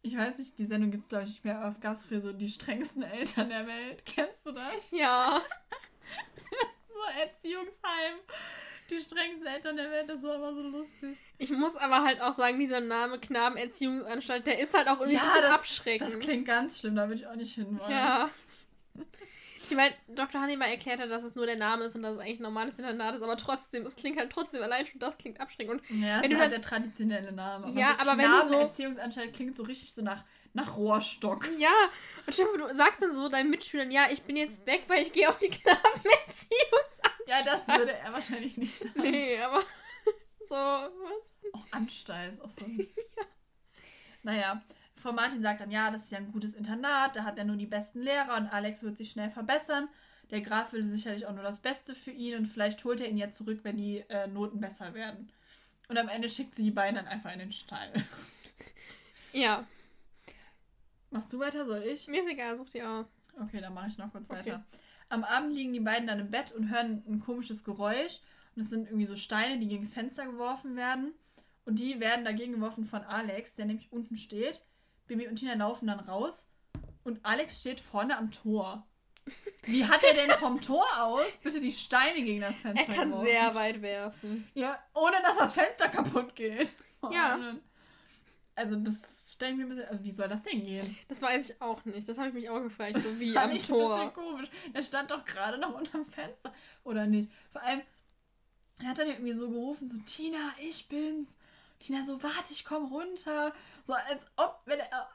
[0.00, 2.20] Ich weiß nicht, die Sendung gibt es glaube ich nicht mehr, aber gab es früher
[2.20, 4.04] so die strengsten Eltern der Welt.
[4.06, 4.90] Kennst du das?
[4.90, 5.42] Ja.
[6.88, 8.16] So Erziehungsheim.
[8.90, 11.16] Die strengsten Eltern der Welt, das war immer so lustig.
[11.36, 15.20] Ich muss aber halt auch sagen, dieser Name Knabenerziehungsanstalt, der ist halt auch irgendwie Ja,
[15.22, 16.08] ein bisschen das- abschreckend.
[16.10, 17.90] Das klingt ganz schlimm, da würde ich auch nicht hin wollen.
[17.90, 18.30] Ja.
[19.70, 20.40] Ich meine, Dr.
[20.40, 22.78] Hannibal erklärt hat, dass es nur der Name ist und dass es eigentlich ein normales
[22.78, 25.82] Internat ist, aber trotzdem, es klingt halt trotzdem, allein schon das klingt abschreckend.
[25.90, 27.70] Und Ja, Wenn das ist du halt dann- der traditionelle Name.
[27.78, 30.24] Ja, so aber wenn du so- Erziehungsanstalt klingt so richtig so nach,
[30.54, 31.46] nach Rohrstock.
[31.58, 31.68] ja,
[32.26, 35.12] und vor, du sagst dann so deinen Mitschülern, ja, ich bin jetzt weg, weil ich
[35.12, 36.87] gehe auf die Knabenerziehungsanstalt.
[37.68, 39.00] Ja, das würde er wahrscheinlich nicht sagen.
[39.00, 39.60] Nee, aber
[40.48, 41.52] so, was?
[41.52, 42.64] Auch Anstalt ist auch so.
[44.24, 44.60] Naja,
[44.96, 47.56] Frau Martin sagt dann, ja, das ist ja ein gutes Internat, da hat er nur
[47.56, 49.88] die besten Lehrer und Alex wird sich schnell verbessern.
[50.30, 53.16] Der Graf will sicherlich auch nur das Beste für ihn und vielleicht holt er ihn
[53.16, 55.32] ja zurück, wenn die äh, Noten besser werden.
[55.88, 57.92] Und am Ende schickt sie die beiden dann einfach in den Stall.
[59.32, 59.66] Ja,
[61.10, 62.06] Machst du weiter, soll ich?
[62.06, 63.10] mir ist egal, such die aus.
[63.40, 64.38] Okay, dann mache ich noch kurz Okay.
[64.40, 64.64] weiter.
[65.10, 68.20] Am Abend liegen die beiden dann im Bett und hören ein komisches Geräusch.
[68.54, 71.12] Und es sind irgendwie so Steine, die gegen das Fenster geworfen werden.
[71.64, 74.60] Und die werden dagegen geworfen von Alex, der nämlich unten steht.
[75.06, 76.48] Bibi und Tina laufen dann raus.
[77.04, 78.86] Und Alex steht vorne am Tor.
[79.64, 83.10] Wie hat er denn vom Tor aus bitte die Steine gegen das Fenster Er kann
[83.10, 83.26] geworfen?
[83.26, 84.48] sehr weit werfen.
[84.54, 86.70] Ja, ohne dass das Fenster kaputt geht.
[87.00, 87.54] Vor Ja.
[88.54, 89.88] Also das stellen wir ein bisschen...
[89.88, 90.98] Also wie soll das denn gehen?
[91.06, 92.08] Das weiß ich auch nicht.
[92.08, 94.12] Das habe ich mich auch gefragt, so wie am ich ein bisschen Tor.
[94.12, 94.48] komisch.
[94.72, 96.52] Er stand doch gerade noch unterm Fenster.
[96.84, 97.30] Oder nicht?
[97.52, 97.82] Vor allem,
[98.80, 101.28] er hat dann irgendwie so gerufen, so, Tina, ich bin's.
[101.78, 103.52] Tina so, warte, ich komm runter.
[103.84, 105.08] So als ob, wenn er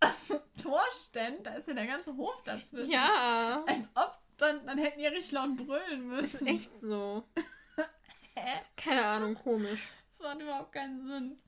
[0.00, 2.90] am Tor vorstellen, da ist ja der ganze Hof dazwischen.
[2.90, 3.64] Ja.
[3.66, 6.46] Als ob dann, dann hätten die richtig laut brüllen Das ist müssen.
[6.46, 7.24] echt so.
[8.36, 8.60] Hä?
[8.76, 9.88] Keine Ahnung, komisch.
[10.10, 11.38] Das macht überhaupt keinen Sinn.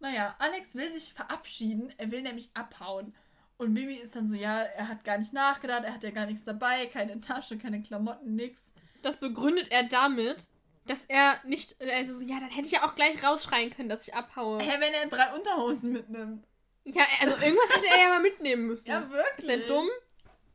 [0.00, 1.92] Naja, Alex will sich verabschieden.
[1.96, 3.14] Er will nämlich abhauen.
[3.56, 6.26] Und Bibi ist dann so, ja, er hat gar nicht nachgedacht, er hat ja gar
[6.26, 8.72] nichts dabei, keine Tasche, keine Klamotten, nix.
[9.02, 10.46] Das begründet er damit,
[10.86, 11.76] dass er nicht.
[11.80, 14.60] Also, so, ja, dann hätte ich ja auch gleich rausschreien können, dass ich abhaue.
[14.60, 16.46] Hä, wenn er drei Unterhosen mitnimmt.
[16.84, 18.88] Ja, also irgendwas hätte er ja mal mitnehmen müssen.
[18.88, 19.38] Ja, wirklich.
[19.38, 19.88] Ist der dumm?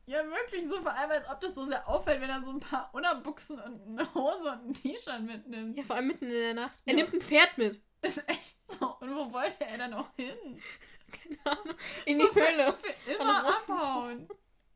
[0.05, 2.59] Ja, wirklich so, vor allem, als ob das so sehr auffällt, wenn er so ein
[2.59, 5.77] paar Unterbuchsen und eine Hose und ein T-Shirt mitnimmt.
[5.77, 6.75] Ja, vor allem mitten in der Nacht.
[6.85, 7.03] Er Ja.
[7.03, 7.81] nimmt ein Pferd mit.
[8.03, 8.95] Ist echt so.
[8.99, 10.61] Und wo wollte er dann auch hin?
[11.11, 11.75] Keine Ahnung.
[12.05, 12.73] In so die Höhle.
[12.73, 14.27] Für, für immer abhauen.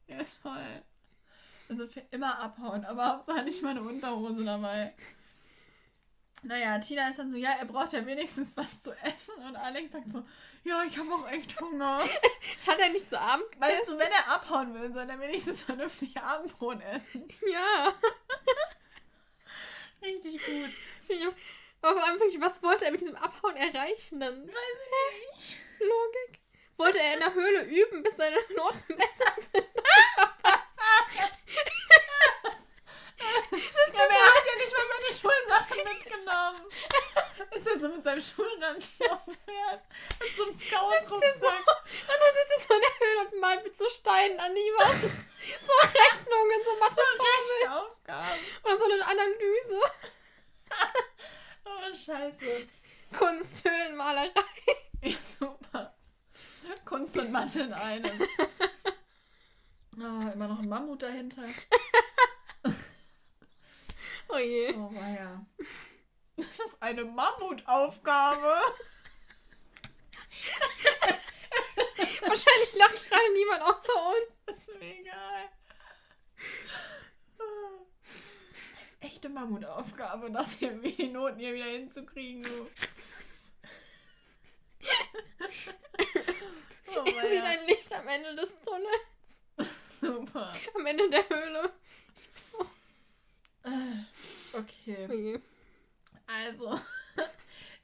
[0.08, 0.84] Ja, toll.
[1.70, 4.94] Also für immer abhauen, aber Hauptsache nicht mal eine Unterhose dabei.
[6.44, 9.34] Naja, Tina ist dann so, ja, er braucht ja wenigstens was zu essen.
[9.46, 10.24] Und Alex sagt so,
[10.64, 12.00] ja, ich habe auch echt Hunger.
[12.68, 16.16] Hat er nicht zu Abend Weißt du, wenn er abhauen will, soll er wenigstens vernünftig
[16.18, 17.28] Abendbrot essen.
[17.52, 17.94] Ja.
[20.02, 20.70] Richtig gut.
[21.10, 21.26] Ich
[21.82, 24.48] hab- Aber vor allem, wirklich, was wollte er mit diesem Abhauen erreichen dann?
[24.48, 25.58] Weiß ich nicht.
[25.80, 26.40] Logik.
[26.78, 29.68] Wollte er in der Höhle üben, bis seine Noten besser sind?
[33.20, 36.62] Ja, aber er hat ja nicht mal seine Schulsachen mitgenommen.
[37.56, 39.82] Ist er so mit seinem Schulranzen auf dem Pferd?
[40.20, 41.20] Mit so einem Scout-Rucksack.
[41.20, 44.72] Und dann sitzt er so in der Höhle und malt mit so Steinen an die
[44.78, 45.02] Wand.
[45.02, 47.92] So Rechnungen, so Matheformeln.
[48.64, 49.82] Oder so eine Analyse.
[51.68, 52.68] Oh, scheiße.
[53.18, 54.32] Kunst, Höhlenmalerei.
[55.02, 55.96] Ja, super.
[56.86, 58.28] Kunst und Mathe in einem.
[59.96, 61.44] Oh, immer noch ein Mammut dahinter.
[64.30, 64.74] Oh je.
[64.76, 65.46] Oh, ja.
[66.36, 68.60] Das ist eine Mammutaufgabe.
[72.22, 74.28] Wahrscheinlich lacht gerade niemand außer uns.
[74.46, 75.50] Das ist mir egal.
[79.00, 82.44] Echte Mammutaufgabe, das hier wie die Noten hier wieder hinzukriegen.
[82.44, 82.50] Du.
[86.96, 87.44] Oh, Er sieht weia.
[87.44, 89.78] ein Licht am Ende des Tunnels.
[90.00, 90.52] Super.
[90.74, 91.72] Am Ende der Höhle.
[93.64, 95.40] Äh, Okay.
[96.26, 96.80] Also,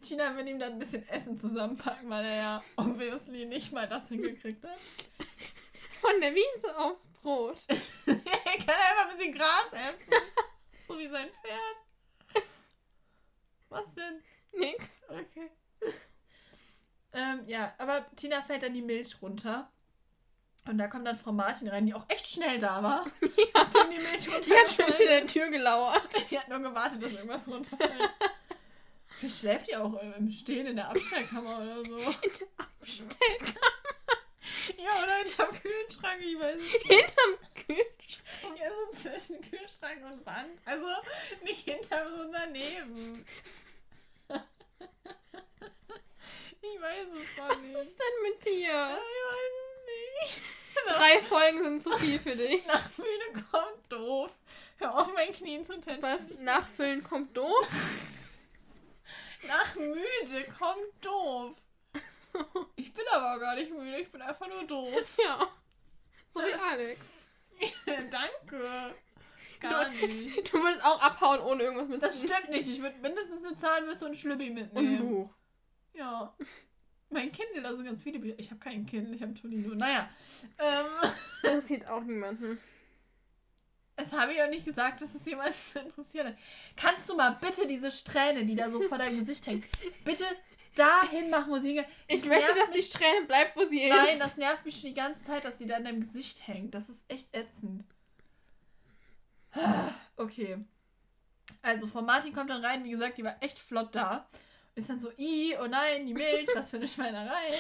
[0.02, 4.08] Tina will ihm dann ein bisschen Essen zusammenpacken, weil er ja obviously nicht mal das
[4.08, 4.80] hingekriegt hat.
[6.02, 7.66] Von der Wiese aufs Brot.
[7.68, 10.24] er kann einfach ein bisschen Gras essen.
[10.88, 12.44] So wie sein Pferd.
[13.70, 14.22] Was denn?
[14.52, 15.02] Nix.
[15.08, 15.50] Okay.
[17.14, 19.72] Ähm, ja, aber Tina fällt dann die Milch runter.
[20.66, 23.04] Und da kommt dann Frau Martin rein, die auch echt schnell da war.
[23.56, 23.66] Ja.
[23.90, 26.08] Die Milch Die hat schon hinter der Tür gelauert.
[26.32, 27.92] Die hat nur gewartet, dass irgendwas runterfällt.
[29.18, 31.98] Vielleicht schläft die auch im Stehen in der Abstellkammer oder so.
[31.98, 33.73] In der Abstellkammer.
[34.78, 36.88] Ja, oder hinterm Kühlschrank, ich weiß es nicht.
[36.88, 38.60] Hinterm Kühlschrank.
[38.60, 40.60] Ja, so zwischen Kühlschrank und Wand.
[40.66, 40.88] Also
[41.44, 43.26] nicht hinterm, sondern daneben.
[46.66, 47.76] Ich weiß es gar Was nicht.
[47.76, 48.70] ist denn mit dir?
[48.72, 50.42] Ja, ich weiß es nicht.
[50.88, 52.66] Drei Folgen sind zu viel für dich.
[52.68, 54.32] Nach müde kommt doof.
[54.78, 56.02] Hör auf, mein Knien zu tätscheln.
[56.02, 56.32] Was?
[56.40, 57.68] Nachfüllen kommt doof?
[59.46, 61.58] Nach müde kommt doof.
[62.76, 65.18] Ich bin aber gar nicht müde, ich bin einfach nur doof.
[65.24, 65.48] Ja.
[66.30, 67.10] So wie Alex.
[67.86, 68.96] Danke.
[69.60, 70.52] Gar nicht.
[70.54, 72.68] Du würdest auch abhauen, ohne irgendwas mit Das stimmt nicht.
[72.68, 74.98] Ich würde mindestens eine Zahnbürste und einen Schlüppi Und mitnehmen.
[74.98, 75.30] ein Buch.
[75.94, 76.36] Ja.
[77.10, 78.36] Mein Kindle, also ganz viele Bücher.
[78.40, 79.76] Ich habe kein Kindle, ich habe Tolino.
[79.76, 80.10] Naja.
[80.58, 81.10] Ähm,
[81.44, 82.60] Das sieht auch niemanden.
[83.96, 86.36] es habe ich auch nicht gesagt, dass es jemanden zu interessieren hat.
[86.76, 89.66] Kannst du mal bitte diese Strähne, die da so vor deinem Gesicht hängt,
[90.04, 90.26] bitte
[90.76, 94.20] dahin machen, wo sie Ich möchte, dass die mich- Strähne bleibt, wo sie Nein, ist.
[94.22, 96.74] das nervt mich schon die ganze Zeit, dass die da in deinem Gesicht hängt.
[96.74, 97.84] Das ist echt ätzend.
[100.18, 100.58] Okay.
[101.62, 104.28] Also, Frau Martin kommt dann rein, wie gesagt, die war echt flott da.
[104.76, 107.60] Und ist dann so, i, oh nein, die Milch, was für eine Schweinerei.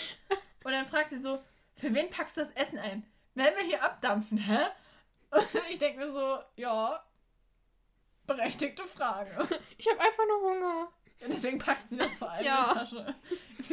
[0.63, 1.41] Und dann fragt sie so,
[1.75, 3.05] für wen packst du das Essen ein?
[3.35, 4.59] Werden wir hier abdampfen, hä?
[5.31, 7.03] Und ich denke mir so, ja,
[8.25, 9.31] berechtigte Frage.
[9.77, 10.91] Ich habe einfach nur Hunger.
[11.21, 12.63] Und deswegen packt sie das vor allem Ja.
[12.63, 13.15] in die Tasche.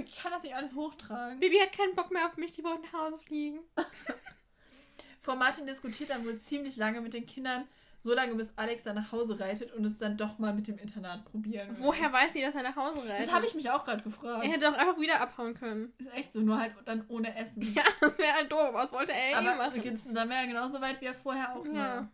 [0.07, 1.41] Ich kann das nicht alles hochtragen.
[1.41, 3.59] Baby hat keinen Bock mehr auf mich, die wollen nach Hause fliegen.
[5.21, 7.67] Frau Martin diskutiert dann wohl ziemlich lange mit den Kindern,
[8.01, 10.79] so lange bis Alex dann nach Hause reitet und es dann doch mal mit dem
[10.79, 11.85] Internat probieren will.
[11.85, 13.27] Woher weiß sie, dass er nach Hause reitet?
[13.27, 14.45] Das habe ich mich auch gerade gefragt.
[14.45, 15.93] Er hätte doch einfach wieder abhauen können.
[15.99, 17.61] Ist echt so, nur halt dann ohne Essen.
[17.75, 18.71] Ja, das wäre halt doof.
[18.73, 19.83] Was wollte er eh Aber machen?
[19.83, 21.73] geht's, dann wäre er genauso weit, wie er vorher auch Ja.
[21.75, 22.09] war.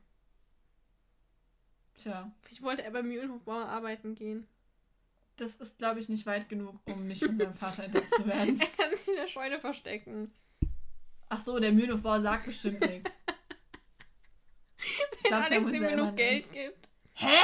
[1.97, 4.47] Tja, Ich wollte er beim Mühlenhofbauer arbeiten gehen.
[5.37, 8.61] Das ist, glaube ich, nicht weit genug, um nicht von seinem Vater entdeckt zu werden.
[8.61, 10.33] Er kann sich in der Scheune verstecken.
[11.29, 13.11] Ach so, der Mühlenhofbauer sagt bestimmt nichts.
[14.79, 16.17] Wenn glaub's ja Alex selber genug nicht.
[16.17, 16.89] Geld gibt.
[17.15, 17.37] Hä?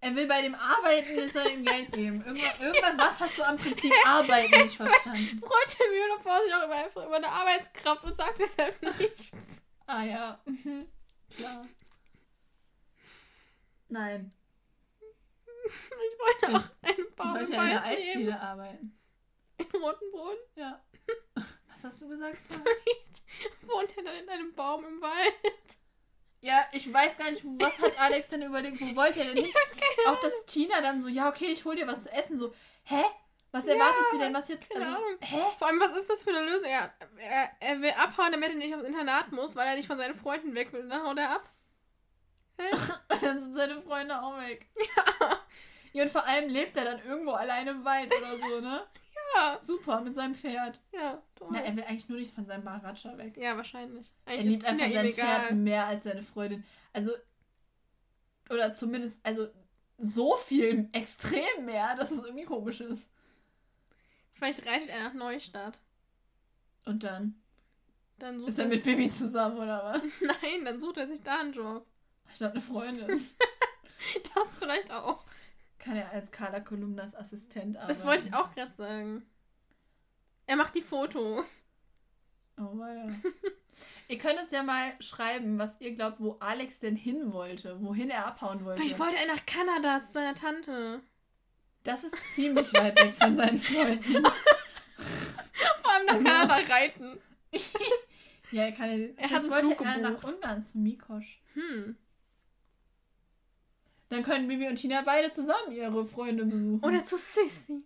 [0.00, 2.24] Er will bei dem Arbeiten, dass er ihm Geld geben.
[2.26, 5.38] Irgendwas, irgendwas was hast du am Prinzip Arbeiten nicht verstanden?
[5.38, 9.30] Freut der Mühlenhofbauer sich auch immer einfach über eine Arbeitskraft und sagt deshalb nichts.
[9.86, 10.40] Ah ja.
[10.44, 10.86] Mhm.
[11.36, 11.68] Klar.
[13.88, 14.32] Nein.
[15.64, 17.84] Ich wollte auch einen Ich Baum wollte im ja in der.
[17.84, 18.98] Eisdiele arbeiten.
[19.58, 20.36] In Rotenbrunn.
[20.56, 20.82] Ja.
[21.68, 22.38] Was hast du gesagt?
[22.48, 23.22] Vielleicht
[23.62, 25.78] wohnt er dann in einem Baum im Wald.
[26.40, 29.54] Ja, ich weiß gar nicht, was hat Alex denn überlegt, wo wollte er denn hin?
[30.08, 32.36] Auch dass Tina dann so, ja, okay, ich hol dir was zu essen.
[32.36, 32.52] So,
[32.84, 33.04] hä?
[33.52, 34.34] Was Ja, erwartet sie denn?
[34.34, 34.74] Was jetzt?
[34.74, 35.42] Also, hä?
[35.58, 36.68] Vor allem, was ist das für eine Lösung?
[36.68, 39.98] Er, er, er will abhauen, damit er nicht aufs Internat muss, weil er nicht von
[39.98, 40.88] seinen Freunden weg will.
[40.88, 41.51] Dann haut er ab.
[42.58, 44.68] Und dann sind seine Freunde auch weg.
[44.76, 45.38] Ja.
[45.94, 48.82] Ja, und vor allem lebt er dann irgendwo allein im Wald oder so, ne?
[49.34, 49.58] Ja.
[49.60, 50.80] Super, mit seinem Pferd.
[50.90, 51.48] Ja, toll.
[51.52, 53.36] Na, er will eigentlich nur nicht von seinem Maharaja weg.
[53.36, 54.06] ja, wahrscheinlich.
[54.24, 55.54] Er Eigentlich liebt ist Tina einfach ihm sein Pferd egal.
[55.54, 56.64] mehr als seine Freundin.
[56.94, 57.12] Also,
[58.48, 59.48] oder zumindest, also
[59.98, 63.06] so viel extrem mehr, dass es irgendwie komisch ist.
[64.32, 65.78] Vielleicht reitet er nach Neustadt.
[66.86, 67.34] Und dann
[68.18, 70.02] Dann ist er mit Bibi zusammen, oder was?
[70.42, 71.86] Nein, dann sucht er sich da einen Job.
[72.34, 73.28] Statt eine Freundin.
[74.34, 75.24] Das vielleicht auch.
[75.78, 77.88] Kann er als Carla Kolumnas Assistent arbeiten.
[77.88, 79.22] Das wollte ich auch gerade sagen.
[80.46, 81.64] Er macht die Fotos.
[82.58, 83.08] Oh, ja.
[84.08, 88.10] ihr könnt uns ja mal schreiben, was ihr glaubt, wo Alex denn hin wollte, wohin
[88.10, 88.80] er abhauen wollte.
[88.80, 91.00] Vielleicht wollte er nach Kanada zu seiner Tante.
[91.84, 94.22] Das ist ziemlich weit weg von seinen Freunden.
[95.82, 97.20] Vor allem nach Kanada reiten.
[98.50, 99.08] ja, er kann ja.
[99.16, 100.22] Er hat wollte Flug er nach.
[100.22, 101.40] Ungarn zu Mikosch.
[101.54, 101.96] Hm.
[104.12, 106.84] Dann können Bibi und Tina beide zusammen ihre Freunde besuchen.
[106.84, 107.82] Oder zu Sissy.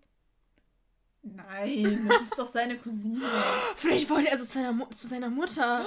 [1.22, 3.24] Nein, das ist doch seine Cousine.
[3.76, 5.86] Vielleicht wollte er so zu seiner, Mu zu seiner Mutter.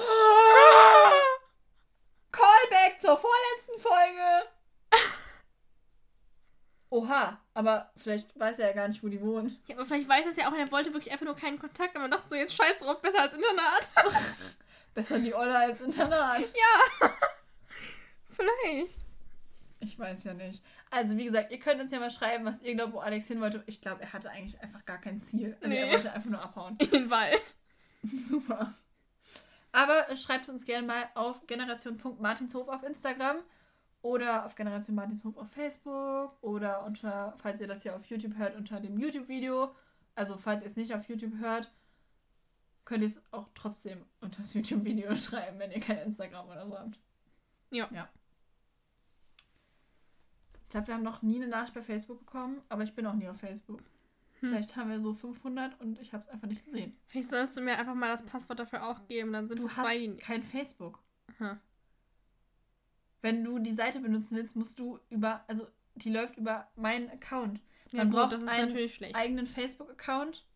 [2.32, 4.48] Callback zur vorletzten Folge.
[6.88, 9.62] Oha, aber vielleicht weiß er ja gar nicht, wo die wohnen.
[9.66, 11.58] Ja, aber vielleicht weiß er es ja auch und er wollte wirklich einfach nur keinen
[11.58, 11.94] Kontakt.
[11.96, 13.94] Aber dachte so, jetzt scheiß drauf, besser als Internat.
[14.94, 16.44] Besser die Olle als Internat.
[18.30, 19.09] vielleicht.
[19.80, 20.62] Ich weiß ja nicht.
[20.90, 23.40] Also, wie gesagt, ihr könnt uns ja mal schreiben, was ihr glaubt, wo Alex hin
[23.40, 23.62] wollte.
[23.66, 25.56] Ich glaube, er hatte eigentlich einfach gar kein Ziel.
[25.62, 25.92] Also, er Nee.
[25.92, 26.76] wollte einfach nur abhauen.
[26.80, 27.56] In den Wald.
[28.18, 28.74] Super.
[29.72, 33.38] Aber äh, schreibt es uns gerne mal auf generation.martinshof auf Instagram
[34.02, 38.56] oder auf Generation Martinshof auf Facebook oder unter, falls ihr das hier auf YouTube hört,
[38.56, 39.74] unter dem YouTube-Video.
[40.14, 41.70] Also, falls ihr es nicht auf YouTube hört,
[42.84, 46.78] könnt ihr es auch trotzdem unter das YouTube-Video schreiben, wenn ihr kein Instagram oder so
[46.78, 46.98] habt.
[47.70, 47.88] Ja.
[47.92, 48.08] ja.
[50.70, 53.14] Ich glaube, wir haben noch nie eine Nachricht bei Facebook bekommen, aber ich bin auch
[53.14, 53.80] nie auf Facebook.
[54.38, 54.50] Hm.
[54.50, 56.96] Vielleicht haben wir so 500 und ich habe es einfach nicht gesehen.
[57.08, 59.32] Vielleicht sollst du mir einfach mal das Passwort dafür auch geben.
[59.32, 60.10] Dann sind Du zwei, die.
[60.12, 61.00] hast kein Facebook.
[61.40, 61.58] Aha.
[63.20, 65.66] Wenn du die Seite benutzen willst, musst du über, also
[65.96, 67.60] die läuft über meinen Account.
[67.90, 70.46] Ja, Man gut, braucht einen eigenen Facebook-Account,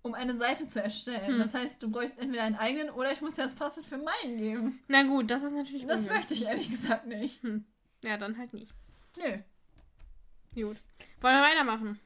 [0.00, 1.34] um eine Seite zu erstellen.
[1.34, 1.38] Hm.
[1.40, 4.38] Das heißt, du bräuchst entweder einen eigenen oder ich muss dir das Passwort für meinen
[4.38, 4.80] geben.
[4.88, 6.10] Na gut, das ist natürlich Das ungünstig.
[6.16, 7.42] möchte ich ehrlich gesagt nicht.
[8.02, 8.72] Ja, dann halt nicht.
[9.16, 9.38] Nö.
[10.54, 10.76] Gut.
[11.20, 12.00] Wollen wir weitermachen?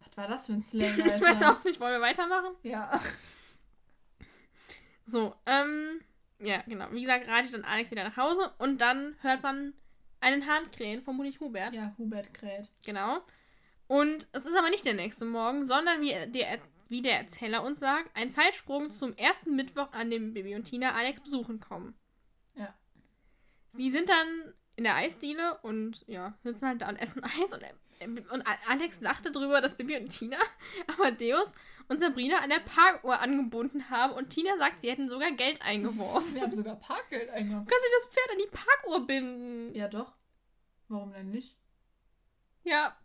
[0.00, 0.98] Was war das für ein Slang?
[0.98, 2.54] Ich weiß auch nicht, wollen wir weitermachen?
[2.62, 3.00] Ja.
[5.06, 6.00] So, ähm,
[6.38, 6.86] ja, genau.
[6.92, 9.74] Wie gesagt, reitet dann Alex wieder nach Hause und dann hört man
[10.20, 11.74] einen Hahn krähen, vermutlich Hubert.
[11.74, 12.70] Ja, Hubert kräht.
[12.84, 13.20] Genau.
[13.86, 16.58] Und es ist aber nicht der nächste Morgen, sondern wie der,
[16.88, 20.94] wie der Erzähler uns sagt, ein Zeitsprung zum ersten Mittwoch, an dem Bibi und Tina
[20.94, 21.94] Alex besuchen kommen.
[22.54, 22.74] Ja.
[23.70, 28.30] Sie sind dann in der Eisdiele und ja, sitzen halt da und essen Eis und,
[28.30, 30.36] und Alex lachte darüber, dass Bibi und Tina
[30.96, 31.54] Amadeus
[31.88, 36.34] und Sabrina an der Parkuhr angebunden haben und Tina sagt, sie hätten sogar Geld eingeworfen.
[36.34, 37.66] Wir haben sogar Parkgeld eingenommen.
[37.66, 39.74] Du kannst sich das Pferd an die Parkuhr binden.
[39.74, 40.12] Ja, doch.
[40.88, 41.56] Warum denn nicht?
[42.64, 42.96] Ja,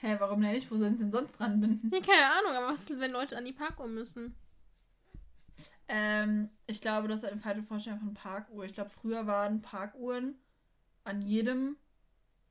[0.00, 0.70] Hä, warum denn nicht?
[0.70, 1.90] Wo sollen sie denn sonst ranbinden?
[1.92, 4.36] ja, keine Ahnung, aber was ist, wenn Leute an die Parkuhr müssen?
[5.88, 8.64] Ähm, ich glaube, das ist eine falsche Vorstellung von Parkuhr.
[8.64, 10.38] Ich glaube, früher waren Parkuhren
[11.08, 11.76] an jedem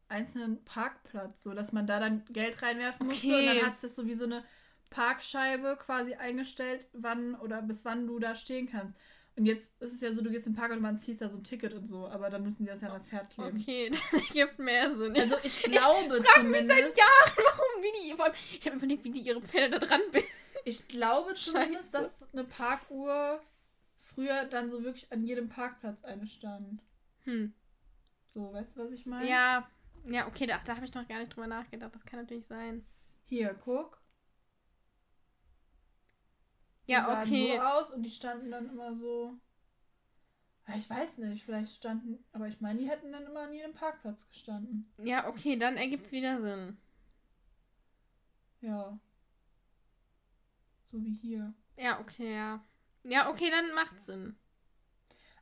[0.10, 3.40] einzelnen Parkplatz, so dass man da dann Geld reinwerfen musste Okay.
[3.50, 4.44] und dann hat sich das so wie so eine
[4.90, 8.96] Parkscheibe quasi eingestellt, wann oder bis wann du da stehen kannst.
[9.36, 11.38] Und jetzt ist es ja so, du gehst im Park und man ziehst da so
[11.38, 13.60] ein Ticket und so, aber dann müssen die das ja an das Pferd kleben.
[13.62, 15.14] Okay, das ergibt mehr Sinn.
[15.16, 18.66] Ich, Also ich glaube frag mich seit zumindest, Jahren, warum, wie die, vor allem, ich
[18.66, 20.28] habe überlegt, wie die ihre Pferde da dran binden.
[20.66, 21.92] ich glaube zumindest, Scheiße.
[21.92, 23.42] dass eine Parkuhr
[24.00, 26.82] früher dann so wirklich an jedem Parkplatz eine stand.
[27.26, 27.54] Hm.
[28.28, 29.30] So, weißt du, was ich meine?
[29.30, 29.68] Ja,
[30.06, 31.94] ja, okay, da, da habe ich noch gar nicht drüber nachgedacht.
[31.94, 32.86] Das kann natürlich sein.
[33.26, 34.02] Hier, guck.
[36.86, 37.56] Ja, die sahen okay.
[37.56, 39.38] so aus und die standen dann immer so.
[40.68, 43.74] Ja, Ich weiß nicht, vielleicht standen, aber ich meine, die hätten dann immer an jedem
[43.74, 44.92] Parkplatz gestanden.
[44.98, 46.78] Ja, okay, dann ergibt's wieder Sinn.
[48.62, 48.98] Ja.
[50.86, 51.54] So wie hier.
[51.76, 52.64] Ja, okay, ja.
[53.04, 54.38] Ja, okay, dann macht Sinn.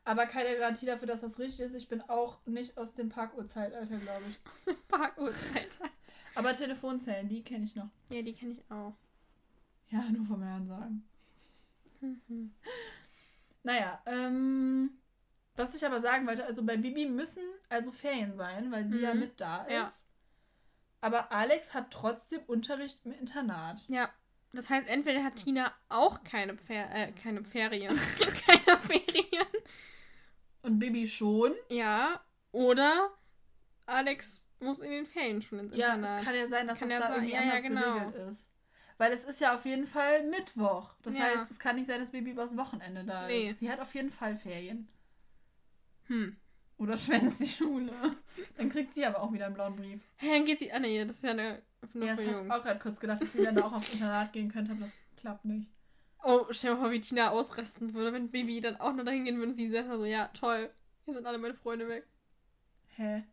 [0.05, 1.73] Aber keine Garantie dafür, dass das richtig ist.
[1.75, 4.39] Ich bin auch nicht aus dem Parkuhrzeitalter, glaube ich.
[4.53, 5.77] Aus dem Parkuhrzeit.
[6.35, 7.89] Aber Telefonzellen, die kenne ich noch.
[8.09, 8.93] Ja, die kenne ich auch.
[9.89, 11.07] Ja, nur vom Hören sagen.
[12.01, 12.53] Mhm.
[13.63, 14.91] Naja, ähm,
[15.55, 19.13] was ich aber sagen wollte, also bei Bibi müssen also Ferien sein, weil sie ja
[19.13, 19.19] Mhm.
[19.21, 19.71] mit da ist.
[19.71, 19.91] Ja.
[21.01, 23.85] Aber Alex hat trotzdem Unterricht im Internat.
[23.87, 24.09] Ja,
[24.53, 27.95] das heißt, entweder hat Tina auch keine, Fer äh, keine Ferien.
[28.45, 29.24] keine Ferien.
[30.65, 31.53] Und Bibi schon.
[31.69, 32.19] Ja,
[32.51, 33.11] oder
[33.85, 36.19] Alex muss in den Ferien schon ins Ja, Internat.
[36.19, 37.93] es kann ja sein, dass Kann das ja da sein, irgendwie ja, ja, anders genau.
[38.09, 38.49] geregelt ist.
[38.97, 40.93] Weil es ist ja auf jeden Fall Mittwoch.
[41.03, 41.25] Das Ja.
[41.25, 43.49] heißt, es kann nicht sein, dass Bibi übers Wochenende da Nee.
[43.49, 43.59] ist.
[43.59, 44.87] Sie hat auf jeden Fall Ferien.
[46.07, 46.37] Hm.
[46.77, 47.91] Oder schwänzt die Schule.
[48.57, 50.01] Dann kriegt sie aber auch wieder einen blauen Brief.
[50.17, 50.71] Hey, dann geht sie.
[50.71, 51.61] Ah, nee, das ist ja eine.
[51.93, 53.93] Nur Ja, das habe ich auch gerade kurz gedacht, dass sie dann da auch aufs
[53.93, 55.69] Internat gehen könnte, aber das klappt nicht.
[56.27, 59.25] Oh, stell dir mal vor, wie Tina ausrasten würde, wenn Bibi dann auch noch dahin
[59.25, 60.71] gehen würde und sie sagt so, ja, toll,
[61.03, 62.07] hier sind alle meine Freunde weg.
[62.95, 63.23] Hä?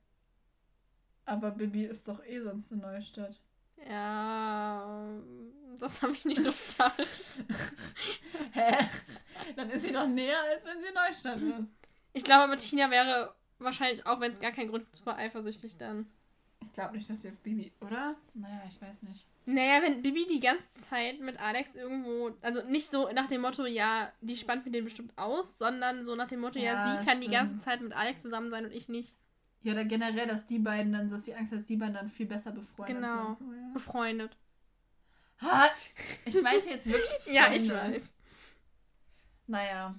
[1.25, 3.41] Aber Bibi ist doch eh sonst in Neustadt.
[3.89, 5.09] Ja,
[5.81, 6.99] das habe ich nicht durchdacht.
[8.53, 8.77] Hä?
[9.57, 11.67] Dann ist sie doch näher, als wenn sie in Neustadt ist.
[12.13, 15.79] Ich glaube aber, Tina wäre wahrscheinlich, auch wenn es gar keinen Grund gibt, super eifersüchtig
[15.79, 16.13] dann.
[16.61, 18.17] Ich glaube nicht, dass sie auf Bibi, oder?
[18.35, 19.25] Naja, ich weiß nicht.
[19.45, 23.67] Naja, wenn Bibi die ganze Zeit mit Alex irgendwo, also nicht so nach dem Motto,
[23.67, 27.05] ja, die spannt mit denen bestimmt aus, sondern so nach dem Motto, ja, Ja, sie
[27.05, 27.33] kann die stimmt.
[27.35, 29.17] ganze Zeit mit Alex zusammen sein und ich nicht.
[29.63, 32.27] Ja, oder generell, dass die beiden dann, dass die Angst, dass die beiden dann viel
[32.27, 33.37] besser befreundet Genau.
[33.37, 33.39] sind.
[33.49, 33.71] So, ja.
[33.73, 34.37] Befreundet.
[35.41, 35.71] Ha,
[36.25, 37.11] ich weiß jetzt wirklich.
[37.27, 37.95] Ja, ich Freunde.
[37.97, 38.15] weiß.
[39.49, 39.95] Naja.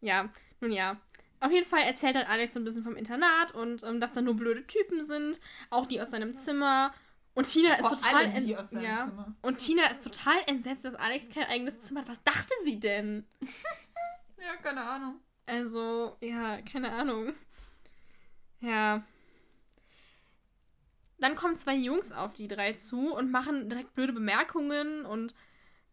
[0.00, 0.28] Ja,
[0.60, 0.96] nun ja.
[1.40, 4.22] Auf jeden Fall erzählt dann Alex so ein bisschen vom Internat und ähm, dass da
[4.22, 6.94] nur blöde Typen sind, auch die aus seinem Zimmer.
[7.34, 9.04] Und Tina Vor ist total allem die ent- aus seinem ja.
[9.06, 9.34] Zimmer.
[9.42, 12.08] Und Tina ist total entsetzt, dass Alex kein eigenes Zimmer hat.
[12.08, 13.24] Was dachte sie denn?
[14.38, 15.20] Ja, keine Ahnung.
[15.46, 17.32] Also, ja, keine Ahnung.
[18.60, 19.02] Ja.
[21.18, 25.34] Dann kommen zwei Jungs auf die drei zu und machen direkt blöde Bemerkungen und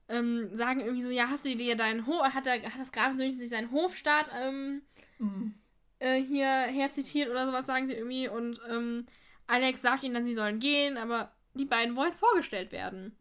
[0.10, 3.39] ähm, sagen irgendwie so, ja, hast du dir deinen Hof, hat, er, hat das Grafensöhnchen
[3.39, 4.82] sich seinen Hofstaat ähm,
[5.20, 5.54] Mhm.
[6.00, 8.28] äh, hier herzitiert oder sowas, sagen sie irgendwie.
[8.28, 9.06] Und ähm,
[9.52, 13.16] Alex sagt ihnen dann, sie sollen gehen, aber die beiden wollen vorgestellt werden.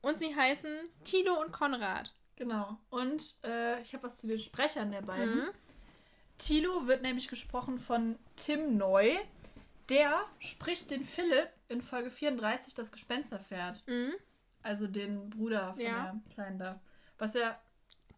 [0.00, 0.70] Und sie heißen
[1.04, 2.14] Tilo und Konrad.
[2.36, 2.78] Genau.
[2.90, 5.36] Und äh, ich habe was zu den Sprechern der beiden.
[5.36, 5.50] Mhm.
[6.38, 9.14] Tilo wird nämlich gesprochen von Tim Neu.
[9.88, 13.82] Der spricht den Philipp in Folge 34 das Gespensterpferd.
[13.86, 14.12] Mhm.
[14.62, 16.12] Also den Bruder von Ja.
[16.26, 16.80] der Kleinen da.
[17.18, 17.58] Was ja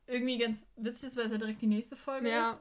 [0.06, 2.52] irgendwie ganz witzig ist, weil es ja direkt die nächste Folge Ja.
[2.52, 2.60] ist.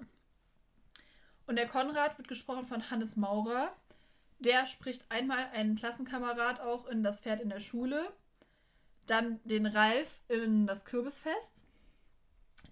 [1.47, 3.71] Und der Konrad wird gesprochen von Hannes Maurer.
[4.39, 8.11] Der spricht einmal einen Klassenkamerad auch in das Pferd in der Schule.
[9.05, 11.61] Dann den Ralf in das Kürbisfest.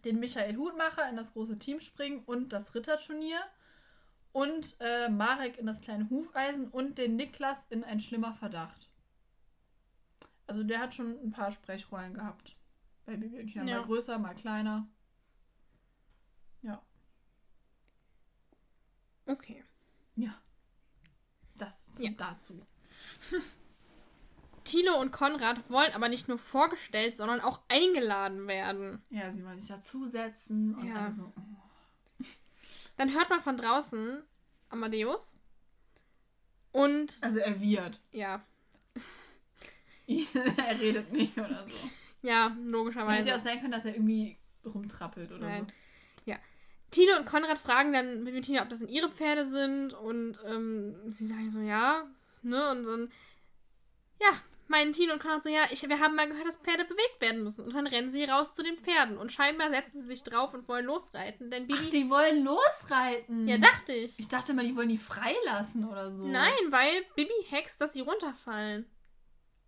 [0.03, 3.39] Den Michael Hutmacher in das große Teamspringen und das Ritterturnier.
[4.33, 8.89] Und äh, Marek in das kleine Hufeisen und den Niklas in ein schlimmer Verdacht.
[10.47, 12.55] Also der hat schon ein paar Sprechrollen gehabt.
[13.05, 13.41] Bei Bibi.
[13.53, 13.63] Ja.
[13.63, 14.87] Mal größer, mal kleiner.
[16.61, 16.81] Ja.
[19.25, 19.63] Okay.
[20.15, 20.42] Ja.
[21.93, 22.11] Zu, Ja.
[22.17, 22.65] dazu.
[24.63, 29.01] Tilo und Konrad wollen aber nicht nur vorgestellt, sondern auch eingeladen werden.
[29.09, 31.11] Ja, sie wollen sich dazusetzen und Ja.
[31.11, 31.31] so.
[31.35, 32.23] oh.
[32.97, 34.21] Dann hört man von draußen
[34.69, 35.35] Amadeus.
[36.71, 38.01] Und Also er wird.
[38.11, 38.41] ja,
[40.07, 41.89] er redet nicht oder so.
[42.27, 43.29] ja, Hätte logischerweise.
[43.29, 45.65] ja auch sein können, dass er irgendwie rumtrappelt oder Nein.
[45.67, 45.73] so.
[46.93, 49.93] Tino und Konrad fragen dann Bibi und Tina, ob das denn ihre Pferde sind.
[49.93, 52.03] Und ähm, sie sagen so, ja.
[52.41, 52.71] Ne?
[52.71, 53.11] Und dann,
[54.21, 54.29] ja,
[54.67, 57.43] meinen Tino und Konrad so, ja, ich, wir haben mal gehört, dass Pferde bewegt werden
[57.43, 57.63] müssen.
[57.63, 59.17] Und dann rennen sie raus zu den Pferden.
[59.17, 61.51] Und scheinbar setzen sie sich drauf und wollen losreiten.
[61.51, 61.79] Denn Bibi.
[61.83, 63.47] Ach, die wollen losreiten.
[63.47, 64.17] ja, dachte ich.
[64.19, 66.25] Ich dachte mal, die wollen die freilassen oder so.
[66.25, 68.85] Nein, weil Bibi hext, dass sie runterfallen.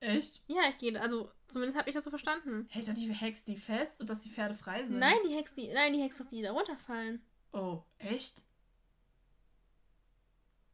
[0.05, 0.41] Echt?
[0.47, 2.67] Ja, ich gehe, also zumindest habe ich das so verstanden.
[2.69, 4.99] Hey, ich dachte, die hext die fest und dass die Pferde frei sind.
[4.99, 7.21] Nein, die hext, die, nein, die hext, dass die da runterfallen.
[7.53, 8.43] Oh, echt?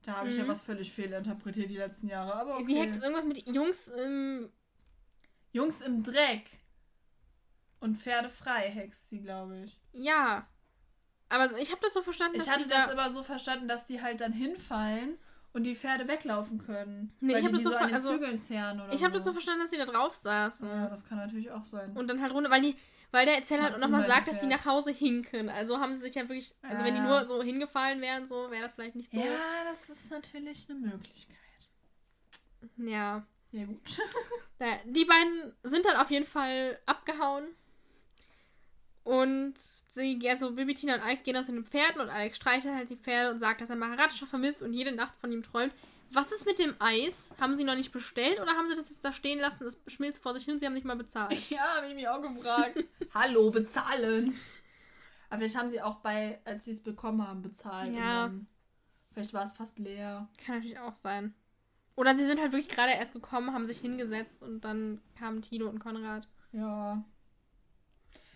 [0.04, 0.48] Da habe ich ja Mhm.
[0.48, 2.34] was völlig fehlinterpretiert die letzten Jahre.
[2.34, 2.66] Aber okay.
[2.66, 4.52] Sie hext irgendwas mit Jungs im.
[5.52, 6.50] Jungs im Dreck.
[7.80, 9.78] Und Pferde frei hext sie, glaube ich.
[9.92, 10.48] Ja.
[11.30, 12.92] Aber so, ich habe das so verstanden, Ich dass hatte die das da.
[12.92, 15.18] aber so verstanden, dass die halt dann hinfallen
[15.54, 17.14] und die Pferde weglaufen können.
[17.20, 19.24] Nee, ich habe das so, so an den also, Zügeln zehren oder ich habe das
[19.24, 20.68] so verstanden, dass die da drauf saßen.
[20.68, 21.96] Ja, das kann natürlich auch sein.
[21.96, 22.76] Und dann halt runter, weil die,
[23.12, 25.50] weil der Erzähler halt nochmal sagt, dass die nach Hause hinken.
[25.50, 27.08] Also haben sie sich ja wirklich, also Ah, wenn die ja.
[27.08, 29.20] nur so hingefallen wären, so wäre das vielleicht nicht so.
[29.20, 29.26] Ja,
[29.70, 31.36] das ist natürlich eine Möglichkeit.
[32.78, 33.24] Ja.
[33.52, 33.82] Ja, gut.
[34.86, 37.44] Die beiden sind dann auf jeden Fall abgehauen.
[39.04, 42.90] Und sie, also Bibi, Tina und Alex gehen aus den Pferden und Alex streichelt halt
[42.90, 45.74] die Pferde und sagt, dass er Maharaja vermisst und jede Nacht von ihm träumt.
[46.14, 47.34] Was ist mit dem Eis?
[47.40, 49.66] Haben sie noch nicht bestellt oder haben sie das jetzt da stehen lassen?
[49.66, 51.38] Es schmilzt vor sich hin und sie haben nicht mal bezahlt.
[51.50, 52.84] Ja, habe ich mich auch gefragt.
[53.14, 54.38] Hallo, bezahlen.
[55.30, 57.96] Aber vielleicht haben sie auch bei, als sie es bekommen haben, bezahlt.
[57.96, 58.32] Ja.
[59.14, 60.28] Vielleicht war es fast leer.
[60.46, 61.34] Kann natürlich auch sein.
[61.96, 65.68] Oder sie sind halt wirklich gerade erst gekommen, haben sich hingesetzt und dann kamen Tino
[65.68, 66.28] und Konrad.
[66.52, 67.04] Ja.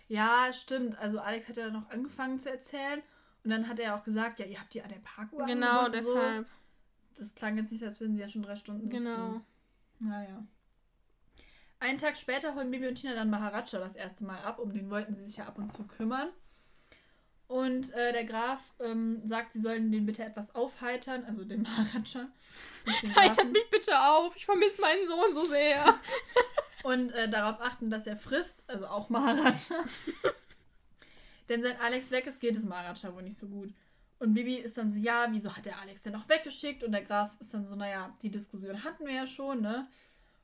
[0.08, 0.98] Ja, stimmt.
[0.98, 3.02] Also Alex hat ja noch angefangen zu erzählen.
[3.44, 6.04] Und dann hat er auch gesagt, ja, ihr habt die an der Parkuhr Genau, angebunden,
[6.04, 6.14] so.
[6.14, 6.46] deshalb.
[7.16, 9.04] Das klang jetzt nicht, als würden sie ja schon drei Stunden sitzen.
[9.04, 9.40] Genau.
[10.00, 10.44] Naja.
[11.78, 14.58] Einen Tag später holen Bibi und Tina dann Maharaja das erste Mal ab.
[14.58, 16.28] Um den wollten sie sich ja ab und zu kümmern.
[17.48, 22.28] Und äh, der Graf ähm, sagt, sie sollen den bitte etwas aufheitern, also den Maharaja.
[23.16, 25.84] Heitert mich bitte auf, ich vermisse meinen Sohn so sehr.
[26.82, 29.84] Und äh, darauf achten, dass er frisst, also auch Maharaja.
[31.48, 33.72] denn seit Alex weg ist, geht es Maharaja wohl nicht so gut.
[34.18, 36.82] Und Bibi ist dann so, ja, wieso hat der Alex denn noch weggeschickt?
[36.82, 39.86] Und der Graf ist dann so, naja, die Diskussion hatten wir ja schon, ne?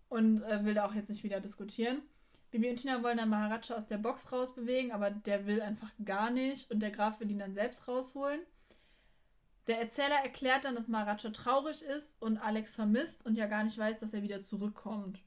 [0.09, 2.03] Und äh, will da auch jetzt nicht wieder diskutieren.
[2.51, 6.31] Bibi und Tina wollen dann Maharaja aus der Box rausbewegen, aber der will einfach gar
[6.31, 6.71] nicht.
[6.71, 8.41] Und der Graf will ihn dann selbst rausholen.
[9.69, 13.79] Der Erzähler erklärt dann, dass Maharaja traurig ist und Alex vermisst und ja gar nicht
[13.79, 15.23] weiß, dass er wieder zurückkommt.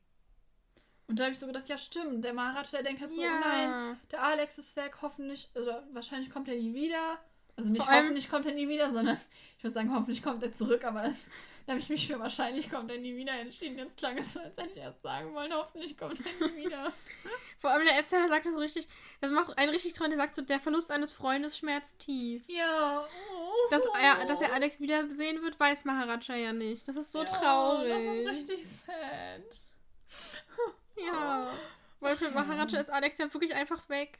[1.07, 3.25] Und da habe ich so gedacht, ja stimmt, der Maharaja der denkt halt so, oh
[3.25, 7.19] nein, der Alex ist weg, hoffentlich, oder wahrscheinlich kommt er nie wieder.
[7.57, 9.17] Also nicht Vor hoffentlich kommt er nie wieder, sondern
[9.57, 11.03] ich würde sagen, hoffentlich kommt er zurück, aber
[11.65, 13.77] da habe ich mich für wahrscheinlich kommt er nie wieder entschieden.
[13.77, 16.91] Jetzt klang es so, als hätte ich erst sagen wollen, hoffentlich kommt er nie wieder.
[17.59, 18.87] Vor allem der Erzähler sagt das so richtig,
[19.21, 22.43] das macht einen richtig traurig, der sagt so, der Verlust eines Freundes schmerzt tief.
[22.47, 23.01] ja.
[23.01, 23.69] Oh.
[23.71, 26.87] Dass er, dass er Alex wiedersehen wird, weiß Maharaja ja nicht.
[26.87, 27.89] Das ist so Ja, traurig.
[27.89, 29.65] Das ist richtig sad.
[30.97, 31.49] Ja.
[31.99, 34.19] Weil für Maharaja ist Alex ja wirklich einfach weg.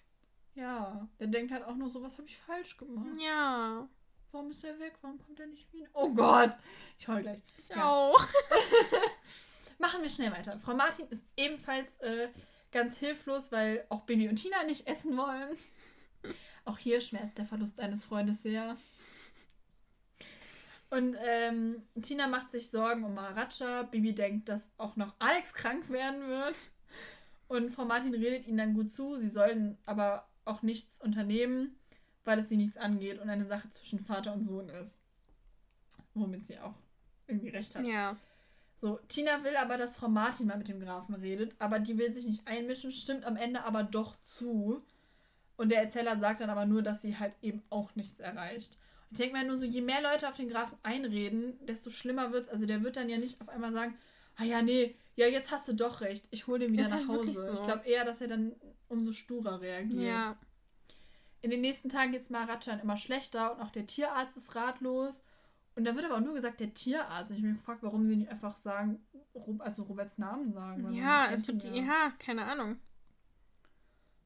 [0.56, 3.20] Ja, der denkt halt auch nur so, was habe ich falsch gemacht?
[3.20, 3.88] Ja.
[4.32, 4.94] Warum ist er weg?
[5.02, 5.88] Warum kommt er nicht wieder?
[5.94, 6.52] Oh Gott,
[6.98, 7.42] ich heul gleich.
[7.58, 7.86] Ich Ja.
[7.90, 8.18] auch.
[9.78, 10.58] Machen wir schnell weiter.
[10.60, 12.30] Frau Martin ist ebenfalls äh,
[12.72, 15.58] ganz hilflos, weil auch Bibi und Tina nicht essen wollen.
[16.64, 18.78] Auch hier schmerzt der Verlust eines Freundes sehr.
[20.90, 23.84] Und ähm, Tina macht sich Sorgen um Maharaja.
[23.84, 26.70] Bibi denkt, dass auch noch Alex krank werden wird.
[27.48, 29.18] Und Frau Martin redet ihnen dann gut zu.
[29.18, 31.76] Sie sollen aber auch nichts unternehmen,
[32.24, 35.00] weil es sie nichts angeht und eine Sache zwischen Vater und Sohn ist.
[36.14, 36.76] Womit sie auch
[37.28, 37.86] irgendwie recht hat.
[37.86, 38.16] Ja.
[38.82, 42.14] So, Tina will aber, dass Frau Martin mal mit dem Grafen redet, aber die will
[42.14, 44.84] sich nicht einmischen, stimmt am Ende aber doch zu.
[45.58, 48.78] Und der Erzähler sagt dann aber nur, dass sie halt eben auch nichts erreicht.
[49.10, 52.32] Und ich denke mir nur so, je mehr Leute auf den Grafen einreden, desto schlimmer
[52.32, 52.50] wird's.
[52.50, 53.98] Also der wird dann ja nicht auf einmal sagen,
[54.38, 56.98] ah ja, nee, ja, jetzt hast du doch recht, ich hole den wieder Ist nach
[56.98, 57.32] halt Hause.
[57.32, 57.54] so.
[57.54, 58.54] Ich glaube eher, dass er dann
[58.90, 60.02] umso sturer reagiert.
[60.02, 60.38] Ja.
[61.42, 65.24] In den nächsten Tagen geht es Maharajan immer schlechter und auch der Tierarzt ist ratlos.
[65.76, 67.32] Und da wird aber auch nur gesagt, der Tierarzt.
[67.32, 69.06] Und ich habe mich gefragt, warum sie nicht einfach sagen,
[69.60, 70.92] also Roberts Namen sagen.
[70.94, 72.78] Ja, es wird, ihn ja, keine Ahnung.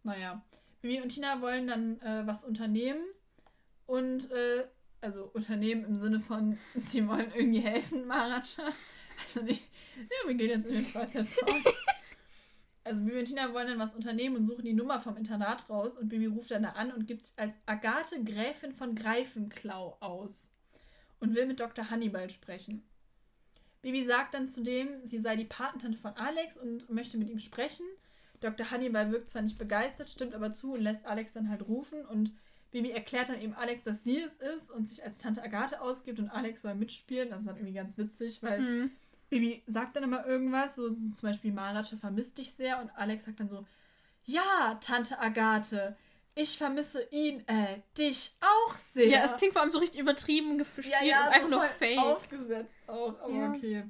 [0.03, 0.41] Naja,
[0.81, 3.01] Bibi und Tina wollen dann äh, was unternehmen.
[3.89, 4.67] Und, äh,
[5.01, 8.71] also unternehmen im Sinne von, sie wollen irgendwie helfen, Maharaja.
[9.21, 9.67] Also nicht,
[9.97, 11.75] ja, wir gehen jetzt in den Freizeitpark.
[12.83, 15.97] Also Bibi und Tina wollen dann was unternehmen und suchen die Nummer vom Internat raus.
[15.97, 20.51] Und Bibi ruft dann da an und gibt als Agathe Gräfin von Greifenklau aus.
[21.19, 21.89] Und will mit Dr.
[21.89, 22.87] Hannibal sprechen.
[23.81, 27.85] Bibi sagt dann zudem, sie sei die Patentante von Alex und möchte mit ihm sprechen.
[28.39, 28.69] Dr.
[28.69, 32.05] Hannibal wirkt zwar nicht begeistert, stimmt aber zu und lässt Alex dann halt rufen.
[32.05, 32.31] Und
[32.71, 36.19] Bibi erklärt dann eben Alex, dass sie es ist und sich als Tante Agathe ausgibt
[36.19, 37.29] und Alex soll mitspielen.
[37.29, 38.91] Das ist dann irgendwie ganz witzig, weil Hm.
[39.29, 43.39] Bibi sagt dann immer irgendwas, so zum Beispiel Maharaja vermisst dich sehr und Alex sagt
[43.39, 43.65] dann so,
[44.25, 45.95] ja, Tante Agathe,
[46.35, 49.07] ich vermisse ihn, äh, dich auch sehr.
[49.07, 51.63] Ja, es klingt vor allem so richtig übertrieben gespielt ja, ja, und einfach so nur
[51.65, 51.97] fake.
[51.99, 53.49] aufgesetzt auch, aber Ja.
[53.51, 53.83] okay.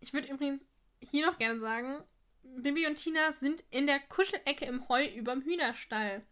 [0.00, 0.66] Ich würde übrigens
[1.00, 2.02] hier noch gerne sagen,
[2.42, 6.22] Bibi und Tina sind in der Kuschelecke im Heu überm Hühnerstall.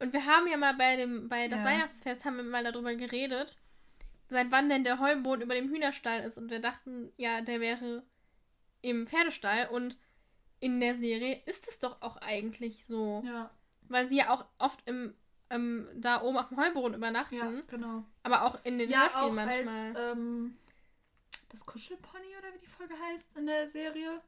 [0.00, 1.66] Und wir haben ja mal bei dem, bei das Ja.
[1.68, 3.56] Weihnachtsfest haben wir mal darüber geredet,
[4.28, 6.38] seit wann denn der Heuboden über dem Hühnerstall ist.
[6.38, 8.04] Und wir dachten, ja, der wäre
[8.82, 9.68] im Pferdestall.
[9.68, 9.96] Und
[10.60, 13.22] in der Serie ist es doch auch eigentlich so.
[13.26, 13.50] Ja,
[13.88, 15.14] Weil sie ja auch oft im,
[15.50, 17.34] ähm, da oben auf dem Heuboden übernachten.
[17.36, 18.04] ja, genau.
[18.22, 19.86] Aber auch in den Ja, Hörspielen auch manchmal.
[19.96, 20.56] als, ähm,
[21.48, 24.20] das Kuschelpony oder wie die Folge heißt in der Serie.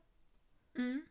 [0.75, 1.03] Mhm.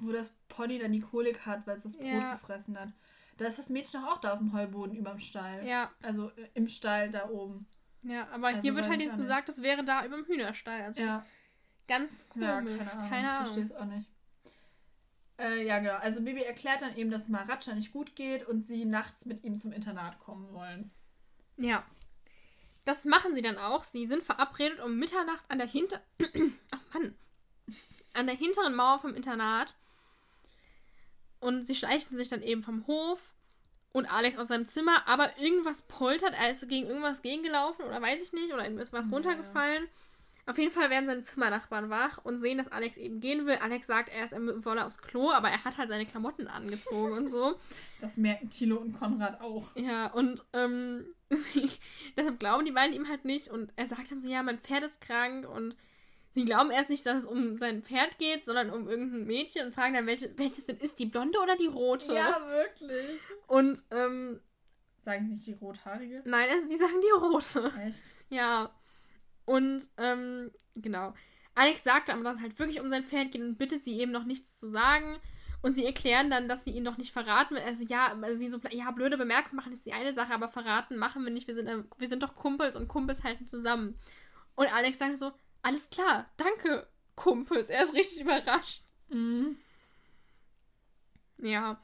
[0.00, 2.32] Wo das Pony dann die Kolik hat, weil es das Brot Ja.
[2.34, 2.90] gefressen hat.
[3.36, 5.64] Da ist das Mädchen auch da auf dem Heuboden überm Stall.
[5.66, 7.66] Ja, Also äh, im Stall da oben.
[8.02, 10.82] ja, aber Also hier wird halt ich jetzt gesagt, das wäre da über dem Hühnerstall.
[10.82, 11.24] Also Ja.
[11.86, 12.46] ganz komisch.
[12.46, 13.08] Ja, keine Ahnung.
[13.08, 13.44] Keine Ich Ahnung.
[13.46, 14.10] verstehe es auch nicht.
[15.38, 15.94] Äh, ja, genau.
[15.98, 19.56] Also Bibi erklärt dann eben, dass Maharaja nicht gut geht und sie nachts mit ihm
[19.56, 20.90] zum Internat kommen wollen.
[21.56, 21.84] Ja.
[22.84, 23.84] Das machen sie dann auch.
[23.84, 26.00] Sie sind verabredet um Mitternacht an der hinter
[26.72, 27.14] Ach Mann.
[28.18, 29.76] An der hinteren Mauer vom Internat.
[31.40, 33.32] Und sie schleichen sich dann eben vom Hof
[33.92, 38.20] und Alex aus seinem Zimmer, aber irgendwas poltert, er ist gegen irgendwas gegengelaufen oder weiß
[38.22, 39.12] ich nicht, oder ihm ist was Ja.
[39.12, 39.86] runtergefallen.
[40.46, 43.56] Auf jeden Fall werden seine Zimmernachbarn wach und sehen, dass Alex eben gehen will.
[43.56, 47.12] Alex sagt, er ist er wolle aufs Klo, aber er hat halt seine Klamotten angezogen
[47.12, 47.58] und so.
[48.00, 49.74] Das merken Thilo und Konrad auch.
[49.76, 51.68] Ja, und ähm, sie,
[52.16, 53.48] deshalb glauben die beiden ihm halt nicht.
[53.48, 55.48] Und er sagt dann so, ja, mein Pferd ist krank.
[55.48, 55.76] Und
[56.32, 59.74] sie glauben erst nicht, dass es um sein Pferd geht, sondern um irgendein Mädchen und
[59.74, 62.12] fragen dann, welche, welches denn ist, die blonde oder die rote?
[62.46, 63.20] wirklich.
[63.46, 64.40] Und ähm,
[65.00, 66.22] Sagen sie nicht die rothaarige?
[66.24, 67.72] nein, also die sagen die rote.
[67.86, 68.14] Echt?
[68.30, 68.70] Ja.
[69.44, 71.14] Und ähm, genau.
[71.54, 74.12] Alex sagt dann, dass es halt wirklich um sein Pferd geht und bittet sie eben
[74.12, 75.18] noch nichts zu sagen.
[75.60, 77.62] Und sie erklären dann, dass sie ihn doch nicht verraten will.
[77.62, 80.96] Also ja, also sie so, ja, blöde Bemerkung machen ist die eine Sache, aber verraten
[80.98, 81.48] machen wir nicht.
[81.48, 83.96] Wir sind, äh, wir sind doch Kumpels und Kumpels halten zusammen.
[84.54, 85.32] Und Alex sagt so,
[85.62, 87.70] alles klar, danke, Kumpels.
[87.70, 88.82] Er ist richtig überrascht.
[89.08, 89.58] Mhm.
[91.38, 91.80] Ja.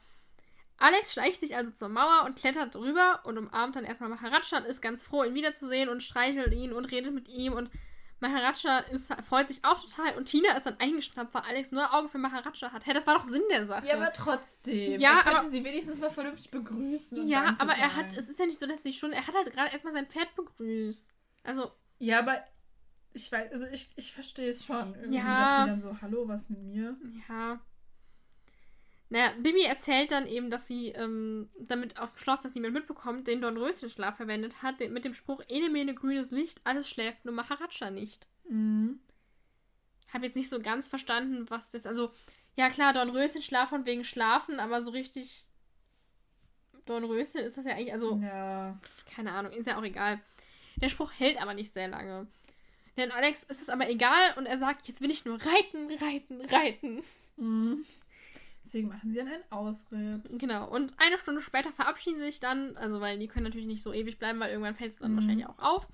[0.77, 4.65] Alex schleicht sich also zur Mauer und klettert drüber und umarmt dann erstmal Maharaja und
[4.65, 7.71] ist ganz froh, ihn wiederzusehen und streichelt ihn und redet mit ihm und
[8.19, 12.09] Maharaja ist, freut sich auch total und Tina ist dann eingeschnappt, weil Alex nur Augen
[12.09, 12.85] für Maharaja hat.
[12.85, 13.85] Hä, das war doch Sinn der Sache.
[13.87, 14.99] Ja, aber trotzdem.
[14.99, 17.27] Ja, er könnte aber- sie wenigstens mal vernünftig begrüßen.
[17.27, 19.51] Ja, aber er hat, es ist ja nicht so, dass sie schon, er hat halt
[19.53, 21.13] gerade erstmal sein Pferd begrüßt.
[21.43, 22.43] Also, Ja, aber
[23.15, 24.93] ich weiß, also ich, ich verstehe es schon.
[24.95, 25.23] Irgendwie, Ja.
[25.39, 26.95] Dass sie dann so, hallo, was mit mir?
[27.29, 27.59] ja.
[29.09, 33.27] Naja, Bibi erzählt dann eben, dass sie ähm, damit auf dem Schloss, dass niemand mitbekommt,
[33.27, 37.35] den Dornröschenschlaf verwendet hat, den, mit dem Spruch, Ene mene grünes Licht, alles schläft, nur
[37.35, 38.25] Maharaja nicht.
[38.49, 38.99] Mhm.
[40.11, 42.11] Habe jetzt nicht so ganz verstanden, was das, also,
[42.55, 45.45] ja klar, Dornröschenschlaf von wegen Schlafen, aber so richtig
[46.85, 48.79] Dornröschen ist das ja eigentlich, also, Ja.
[49.13, 50.19] keine Ahnung, ist ja auch egal.
[50.77, 52.27] Der Spruch hält aber nicht sehr lange.
[52.97, 56.41] Denn Alex ist es aber egal und er sagt, jetzt will ich nur reiten, reiten,
[56.45, 57.03] reiten.
[57.37, 57.85] Mhm.
[58.63, 60.23] Deswegen machen sie dann einen Ausritt.
[60.39, 60.67] Genau.
[60.69, 63.93] Und eine Stunde später verabschieden sie sich dann, also weil die können natürlich nicht so
[63.93, 65.17] ewig bleiben, weil irgendwann fällt es dann Mhm.
[65.17, 65.87] wahrscheinlich auch auf.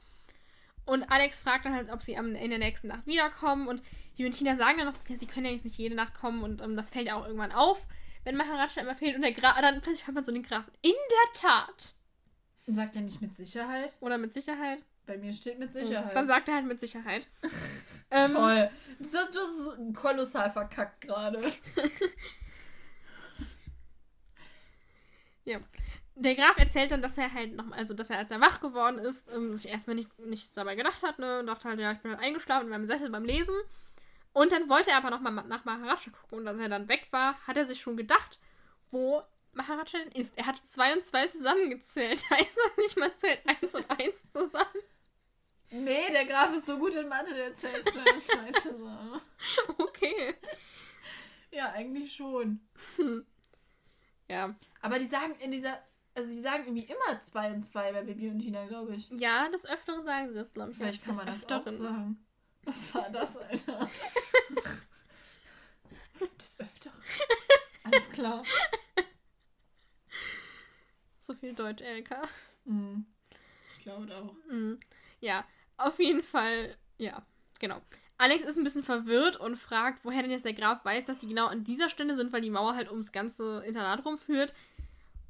[0.86, 3.68] Und Alex fragt dann halt, ob sie am, in der nächsten Nacht wiederkommen.
[3.68, 3.82] Und
[4.18, 6.62] die und Tina sagen dann noch, sie können ja jetzt nicht jede Nacht kommen und
[6.62, 7.86] ähm, das fällt ja auch irgendwann auf,
[8.24, 9.16] wenn Maharaja immer fehlt.
[9.16, 10.72] Und der Graf, dann plötzlich hört man so den Grafen.
[10.82, 11.94] In der Tat.
[12.68, 13.94] Und sagt er nicht mit Sicherheit?
[14.00, 14.80] Oder mit Sicherheit.
[15.12, 16.16] Bei mir steht mit Sicherheit.
[16.16, 17.28] Dann sagt er halt mit Sicherheit.
[18.12, 18.70] ähm, Toll.
[19.00, 21.38] Das, das ist kolossal verkackt gerade.
[26.16, 29.00] Der Graf erzählt dann, dass er halt noch, also dass er als er wach geworden
[29.00, 31.40] ist, ähm, sich erstmal nicht, nichts dabei gedacht hat, ne?
[31.40, 33.56] Und dachte halt, ja, ich bin halt eingeschlafen in meinem Sessel beim Lesen.
[34.32, 36.40] Und dann wollte er aber nochmal nach Maharaja gucken.
[36.40, 38.40] Und als er dann weg war, hat er sich schon gedacht,
[38.92, 40.38] wo Maharaja denn ist.
[40.38, 42.24] Er hat zwei und zwei zusammengezählt.
[42.30, 44.82] Heißt das nicht, man zählt eins und eins zusammen?
[46.22, 49.20] Der Graf ist so gut in Mathe, der zählt zwei und zwei zusammen.
[49.80, 50.36] Okay.
[51.50, 52.60] Ja, eigentlich schon.
[54.30, 54.56] Ja.
[54.82, 58.30] Aber die sagen in dieser, also die sagen irgendwie immer zwei und zwei bei Baby
[58.30, 59.10] und Tina, glaube ich.
[59.10, 60.78] Ja, des Öfteren sagen sie das, glaube ich.
[60.78, 62.24] Vielleicht kann des man das auch sagen.
[62.66, 63.90] Was war das, Alter?
[66.40, 67.02] Des Öfteren.
[67.84, 68.44] Alles klar.
[71.18, 72.30] So viel Deutsch, LK.
[72.66, 73.08] Mhm.
[73.74, 74.36] Ich glaube auch.
[74.48, 74.80] Mhm.
[75.20, 75.44] Ja,
[75.86, 77.22] auf jeden Fall, ja,
[77.60, 77.82] genau.
[78.18, 81.28] Alex ist ein bisschen verwirrt und fragt, woher denn jetzt der Graf weiß, dass die
[81.28, 84.54] genau an dieser Stelle sind, weil die Mauer halt ums ganze Internat rumführt.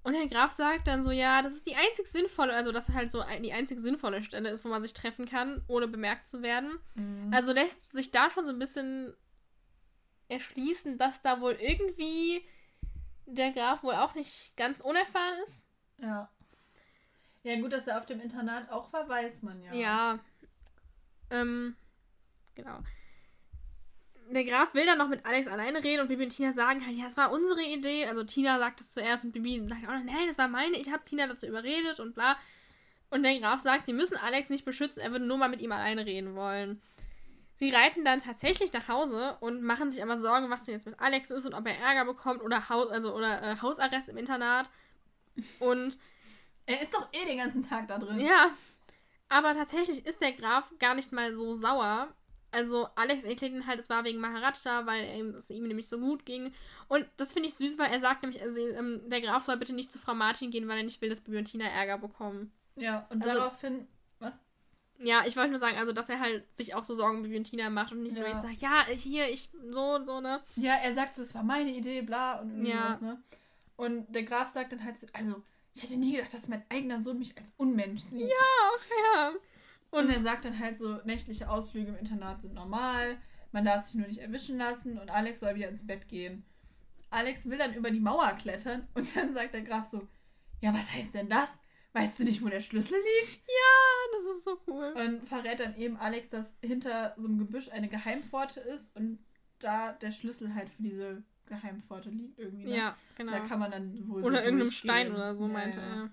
[0.03, 3.11] Und der Graf sagt dann so, ja, das ist die einzig sinnvolle, also das halt
[3.11, 6.79] so die einzig sinnvolle Stelle ist, wo man sich treffen kann, ohne bemerkt zu werden.
[6.95, 7.31] Mhm.
[7.33, 9.13] Also lässt sich da schon so ein bisschen
[10.27, 12.43] erschließen, dass da wohl irgendwie
[13.25, 15.67] der Graf wohl auch nicht ganz unerfahren ist.
[15.97, 16.29] Ja.
[17.43, 19.73] Ja, gut, dass er auf dem Internat auch war, weiß man ja.
[19.73, 20.19] Ja.
[21.31, 21.75] Ähm,
[22.55, 22.79] genau.
[24.29, 26.95] Der Graf will dann noch mit Alex alleine reden und Bibi und Tina sagen halt,
[26.95, 28.05] ja, es war unsere Idee.
[28.05, 31.03] Also Tina sagt das zuerst und Bibi sagt auch, nein, das war meine, ich habe
[31.03, 32.37] Tina dazu überredet und bla.
[33.09, 35.71] Und der Graf sagt, sie müssen Alex nicht beschützen, er würde nur mal mit ihm
[35.73, 36.81] alleine reden wollen.
[37.57, 40.99] Sie reiten dann tatsächlich nach Hause und machen sich aber Sorgen, was denn jetzt mit
[40.99, 44.71] Alex ist und ob er Ärger bekommt oder, Haus, also, oder äh, Hausarrest im Internat.
[45.59, 45.97] Und
[46.65, 48.19] Er ist doch eh den ganzen Tag da drin.
[48.19, 48.51] ja.
[49.31, 52.13] Aber tatsächlich ist der Graf gar nicht mal so sauer.
[52.51, 56.25] Also Alex erklärt ihn halt, es war wegen Maharaja, weil es ihm nämlich so gut
[56.25, 56.53] ging.
[56.89, 59.71] Und das finde ich süß, weil er sagt nämlich, also, ähm, der Graf soll bitte
[59.73, 62.51] nicht zu Frau Martin gehen, weil er nicht will, dass Tina Ärger bekommen.
[62.75, 63.87] Ja, und Also- daraufhin.
[64.19, 64.33] Was?
[64.99, 67.37] Ja, ich wollte nur sagen, also dass er halt sich auch so Sorgen um Bibi
[67.37, 68.33] und Tina macht und nicht nur Ja.
[68.33, 70.41] jetzt sagt, ja, hier, ich so und so, ne?
[70.57, 72.97] Ja, er sagt so, es war meine Idee, bla und irgendwie Ja.
[72.99, 73.23] ne?
[73.77, 75.41] Und der Graf sagt dann halt so, also,
[75.73, 78.29] ich hätte nie gedacht, dass mein eigener Sohn mich als Unmensch sieht.
[78.29, 79.31] Ja.
[79.91, 83.17] Und er sagt dann halt so, nächtliche Ausflüge im Internat sind normal,
[83.51, 86.45] man darf sich nur nicht erwischen lassen und Alex soll wieder ins Bett gehen.
[87.09, 90.07] Alex will dann über die Mauer klettern und dann sagt der Graf so,
[90.61, 91.57] ja, was heißt denn das?
[91.93, 93.41] Weißt du nicht, wo der Schlüssel liegt?
[93.47, 94.93] Ja, das ist so cool.
[94.95, 99.19] Und verrät dann eben Alex, dass hinter so einem Gebüsch eine Geheimpforte ist und
[99.59, 102.63] da der Schlüssel halt für diese Geheimpforte liegt irgendwie.
[102.63, 102.77] Ne?
[102.77, 103.33] Ja, genau.
[103.33, 104.23] Da kann man dann wohl.
[104.23, 104.71] Oder so irgendeinem.
[104.71, 105.85] Stein oder so, Ja, meinte ja.
[105.85, 106.09] er.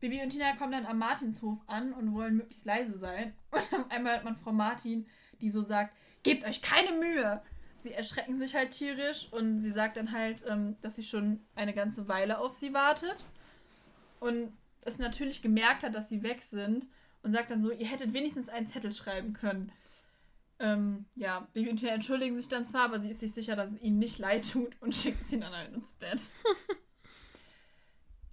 [0.00, 3.32] Bibi und Tina kommen dann am Martinshof an und wollen möglichst leise sein.
[3.50, 5.06] Und auf einmal hört man Frau Martin,
[5.40, 7.40] die so sagt: Gebt euch keine Mühe!
[7.78, 11.72] Sie erschrecken sich halt tierisch und sie sagt dann halt, ähm, dass sie schon eine
[11.72, 13.24] ganze Weile auf sie wartet.
[14.18, 16.88] Und es natürlich gemerkt hat, dass sie weg sind.
[17.22, 19.72] Und sagt dann so: Ihr hättet wenigstens einen Zettel schreiben können.
[20.58, 23.72] Ähm, ja, Bibi und Tina entschuldigen sich dann zwar, aber sie ist sich sicher, dass
[23.72, 26.20] es ihnen nicht leid tut und schickt sie dann halt ins Bett.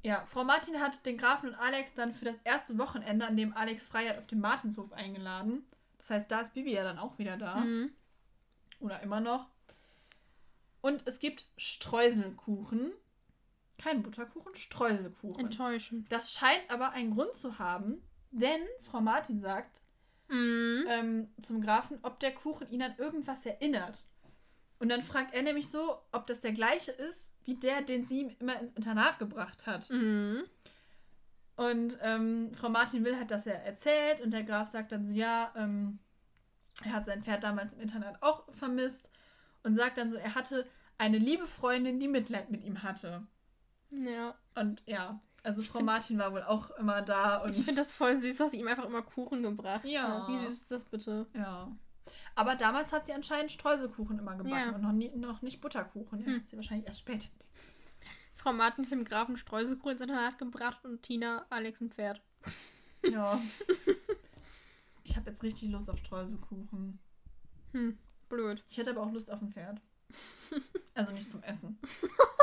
[0.06, 3.56] Ja, Frau Martin hat den Grafen und Alex dann für das erste Wochenende, an dem
[3.56, 5.66] Alex frei hat, auf dem Martinshof eingeladen.
[5.98, 7.62] Das heißt, da ist Bibi ja dann auch wieder da.
[7.62, 7.94] Mhm.
[8.82, 9.48] Oder immer noch.
[10.82, 12.92] Und es gibt Streuselkuchen.
[13.78, 15.46] Kein Butterkuchen, Streuselkuchen.
[15.46, 16.12] Enttäuschend.
[16.12, 19.83] Das scheint aber einen Grund zu haben, denn Frau Martin sagt
[20.34, 20.86] Mhm.
[20.88, 24.04] ähm, zum Grafen, ob der Kuchen ihn an irgendwas erinnert.
[24.80, 28.22] Und dann fragt er nämlich so, ob das der gleiche ist, wie der, den sie
[28.22, 29.90] ihm immer ins Internat gebracht hat.
[29.90, 30.44] Mhm.
[31.56, 35.14] Und ähm, Frau Martin will halt, dass er erzählt und der Graf sagt dann so,
[35.14, 36.00] ja, ähm,
[36.84, 39.12] er hat sein Pferd damals im Internat auch vermisst
[39.62, 40.68] und sagt dann so, er hatte
[40.98, 43.28] eine liebe Freundin, die Mitleid mit ihm hatte.
[43.92, 44.36] Ja.
[44.56, 48.16] Und ja, also Frau Martin war wohl auch immer da und Ich finde das voll
[48.18, 50.22] süß, dass sie ihm einfach immer Kuchen gebracht Ja.
[50.24, 50.30] hat.
[50.30, 51.28] Wie süß ist das bitte?
[51.34, 51.72] ja.
[52.36, 54.76] Aber damals hat sie anscheinend Streuselkuchen immer gebacken Ja.
[54.76, 56.26] und noch, nie, noch nicht Butterkuchen.
[56.26, 56.36] Hm.
[56.38, 57.46] hat sie wahrscheinlich erst später entdeckt.
[58.36, 62.22] Frau Martin hat dem Grafen Streuselkuchen ins Internat gebracht und Tina Alex ein Pferd.
[63.04, 63.40] Ja.
[65.04, 67.00] ich habe jetzt richtig Lust auf Streuselkuchen.
[67.72, 67.98] Hm,
[68.30, 68.64] blöd.
[68.68, 69.80] Ich hätte aber auch Lust auf ein Pferd.
[70.96, 71.80] Also nicht zum Essen.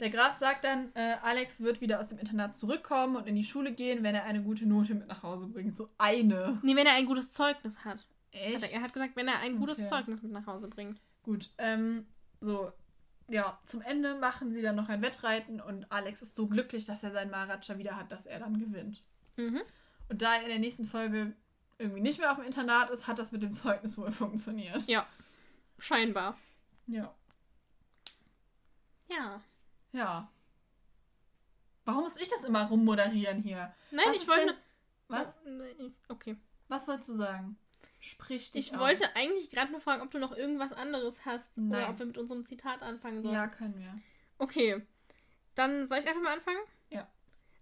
[0.00, 3.44] Der Graf sagt dann, äh, Alex wird wieder aus dem Internat zurückkommen und in die
[3.44, 5.76] Schule gehen, wenn er eine gute Note mit nach Hause bringt.
[5.76, 6.58] So eine.
[6.62, 7.98] Nee, wenn er ein gutes Zeugnis hat.
[7.98, 8.62] Hat Echt?
[8.64, 9.88] er, er hat gesagt, wenn er ein gutes Okay.
[9.88, 11.00] Zeugnis mit nach Hause bringt.
[11.22, 11.50] Gut.
[11.58, 12.06] Ähm,
[12.40, 12.72] so,
[13.28, 17.02] ja, zum Ende machen sie dann noch ein Wettreiten und Alex ist so glücklich, dass
[17.02, 19.02] er seinen Maharaja wieder hat, dass er dann gewinnt.
[19.36, 19.62] Mhm.
[20.08, 21.32] Und da er in der nächsten Folge
[21.78, 24.86] irgendwie nicht mehr auf dem Internat ist, hat das mit dem Zeugnis wohl funktioniert.
[24.86, 25.06] Ja.
[25.78, 26.36] Scheinbar.
[26.86, 27.14] Ja.
[29.10, 29.40] Ja.
[29.94, 30.30] Ja.
[31.84, 33.72] Warum muss ich das immer rummoderieren hier?
[33.90, 34.46] Nein, Was ich wollte.
[34.46, 34.56] denn-
[35.08, 35.38] Was?
[36.08, 36.36] Okay.
[36.68, 37.56] Was wolltest du sagen?
[38.00, 38.80] Sprich dich Ich aus.
[38.80, 41.56] wollte eigentlich gerade nur fragen, ob du noch irgendwas anderes hast.
[41.58, 41.90] Oder Nein.
[41.90, 43.34] ob wir mit unserem Zitat anfangen sollen.
[43.34, 43.94] Ja, können wir.
[44.38, 44.82] Okay.
[45.54, 46.58] Dann soll ich einfach mal anfangen?
[46.90, 47.06] Ja.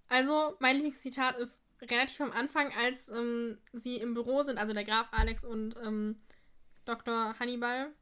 [0.08, 4.84] Also, mein Lieblingszitat ist relativ am Anfang, als ähm, sie im Büro sind, also der
[4.84, 6.16] Graf Alex und ähm,
[6.84, 7.38] Dr.
[7.38, 7.92] Hannibal.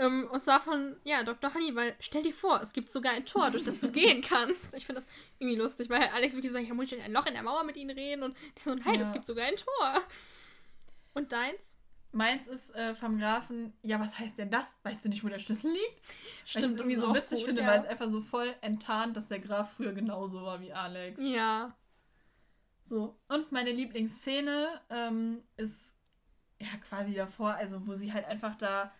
[0.00, 1.52] Ähm, und zwar von, ja, Dr.
[1.52, 4.72] Hannibal, stell dir vor, es gibt sogar ein Tor, durch das du gehen kannst.
[4.74, 7.26] Ich finde das irgendwie lustig, weil Alex wirklich so sagt, ja, muss ich ein Loch
[7.26, 8.22] in der Mauer mit ihnen reden?
[8.22, 9.02] Und der so, nein, Ja.
[9.06, 10.02] es gibt sogar ein Tor.
[11.12, 11.76] Und deins?
[12.12, 14.76] Meins ist äh, vom Grafen, ja, was heißt denn das?
[14.84, 16.02] Weißt du nicht, wo der Schlüssel liegt?
[16.54, 17.68] Weil ich irgendwie so witzig gut, finde, ja.
[17.68, 21.20] weil es einfach so voll enttarnt, dass der Graf früher genauso war wie Alex.
[21.22, 21.76] Ja.
[22.84, 23.20] So.
[23.28, 25.98] Und meine Lieblingsszene ähm, ist
[26.58, 28.92] ja quasi davor, also wo sie halt einfach da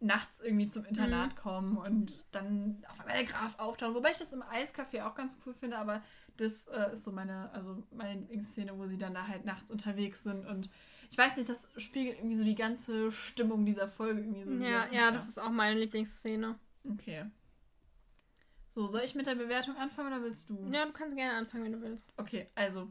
[0.00, 1.36] nachts irgendwie zum Internat Mhm.
[1.36, 3.94] kommen und dann auf einmal der Graf auftaucht.
[3.94, 6.02] Wobei ich das im Eiscafé auch ganz cool finde, aber
[6.36, 10.22] das äh, ist so meine, also meine Lieblingsszene, wo sie dann da halt nachts unterwegs
[10.22, 10.68] sind und
[11.10, 14.50] ich weiß nicht, das spiegelt irgendwie so die ganze Stimmung dieser Folge irgendwie so.
[14.64, 16.58] Ja, ja, das ist auch meine Lieblingsszene.
[16.90, 17.26] Okay.
[18.70, 20.68] So, soll ich mit der Bewertung anfangen oder willst du?
[20.70, 22.12] Ja, du kannst gerne anfangen, wenn du willst.
[22.16, 22.90] Okay, also.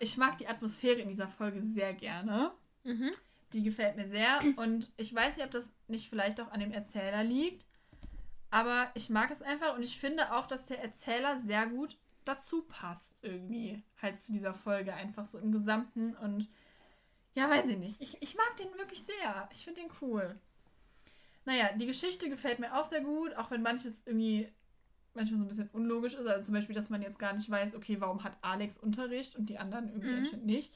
[0.00, 2.50] Ich mag die Atmosphäre in dieser Folge sehr gerne.
[2.82, 3.12] Mhm.
[3.52, 4.40] Die gefällt mir sehr.
[4.56, 7.66] Und ich weiß nicht, ob das nicht vielleicht auch an dem Erzähler liegt.
[8.50, 12.62] Aber ich mag es einfach und ich finde auch, dass der Erzähler sehr gut dazu
[12.62, 13.82] passt, irgendwie.
[14.00, 16.16] Halt zu dieser Folge, einfach so im Gesamten.
[16.16, 16.48] Und
[17.34, 18.00] ja, weiß ich nicht.
[18.00, 19.48] Ich, ich mag den wirklich sehr.
[19.52, 20.38] Ich finde den cool.
[21.44, 24.52] Naja, die Geschichte gefällt mir auch sehr gut, auch wenn manches irgendwie
[25.14, 26.26] manchmal so ein bisschen unlogisch ist.
[26.26, 29.46] Also zum Beispiel, dass man jetzt gar nicht weiß, okay, warum hat Alex Unterricht und
[29.46, 30.44] die anderen irgendwie Mhm.
[30.44, 30.74] nicht.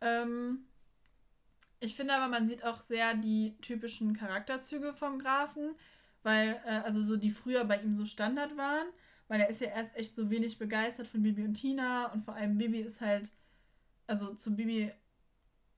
[0.00, 0.66] Ähm,
[1.84, 5.74] ich finde aber, man sieht auch sehr die typischen Charakterzüge vom Grafen,
[6.22, 8.86] weil, äh, also so die früher bei ihm so Standard waren,
[9.28, 12.34] weil er ist ja erst echt so wenig begeistert von Bibi und Tina und vor
[12.34, 13.30] allem Bibi ist halt,
[14.06, 14.92] also zu Bibi,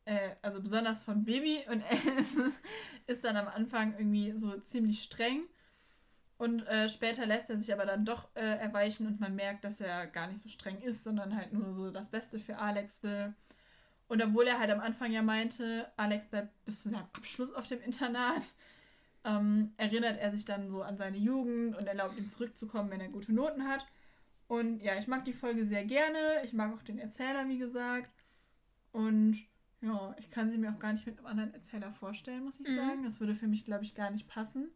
[0.04, 2.52] äh, also besonders von Bibi und er
[3.06, 5.42] ist, dann am Anfang irgendwie so ziemlich streng.
[6.38, 9.80] Und äh, später lässt er sich aber dann doch äh, erweichen und man merkt, dass
[9.80, 13.34] er gar nicht so streng ist, sondern halt nur so das Beste für Alex will.
[14.08, 17.66] Und obwohl er halt am Anfang ja meinte, Alex bleibt bis zu seinem Abschluss auf
[17.66, 18.54] dem Internat,
[19.24, 23.08] ähm, erinnert er sich dann so an seine Jugend und erlaubt ihm zurückzukommen, wenn er
[23.08, 23.84] gute Noten hat.
[24.46, 26.18] Und ja, ich mag die Folge sehr gerne.
[26.44, 28.10] Ich mag auch den Erzähler, wie gesagt.
[28.92, 29.36] Und
[29.80, 32.68] ja, ich kann sie mir auch gar nicht mit einem anderen Erzähler vorstellen, muss ich
[32.68, 32.76] Mhm.
[32.76, 33.02] sagen.
[33.04, 34.70] Das würde für mich, glaube ich, gar nicht passen.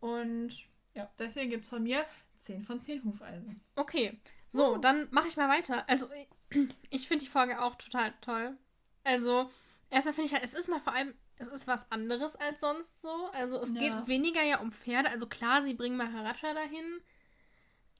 [0.00, 0.54] Und
[0.94, 2.04] ja, deswegen gibt es von mir
[2.38, 3.60] 10 von 10 Hufeisen.
[3.76, 4.18] Okay,
[4.50, 4.78] so, Uh.
[4.78, 5.88] dann mache ich mal weiter.
[5.88, 6.08] Also,
[6.90, 8.56] ich finde die Folge auch total toll.
[9.04, 9.50] Also,
[9.90, 13.00] erstmal finde ich halt, es ist mal vor allem, es ist was anderes als sonst
[13.00, 13.30] so.
[13.32, 13.78] Also, es Ja.
[13.80, 15.10] geht weniger ja um Pferde.
[15.10, 17.00] Also, klar, sie bringen Maharaja dahin.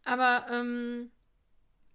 [0.05, 1.11] Aber, ähm,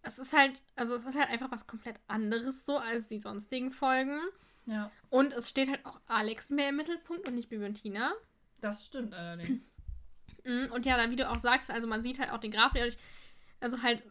[0.04, 3.72] es ist halt, also, es ist halt einfach was komplett anderes so als die sonstigen
[3.72, 4.20] Folgen.
[4.66, 8.14] Ja, Und es steht halt auch Alex mehr im Mittelpunkt und nicht Bibi und Tina.
[8.62, 9.64] das stimmt allerdings.
[10.46, 12.74] Mhm, Und ja, dann, wie du auch sagst, also man sieht halt auch den Grafen,
[12.76, 12.98] der durch-
[13.62, 14.04] also halt,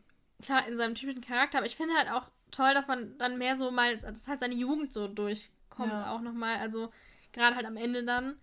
[0.43, 3.57] klar, in seinem typischen Charakter, aber ich finde halt auch toll, dass man dann mehr
[3.57, 6.12] so mal, dass halt seine Jugend so durchkommt, Ja.
[6.12, 6.93] auch nochmal, also
[7.32, 8.36] gerade halt am Ende dann,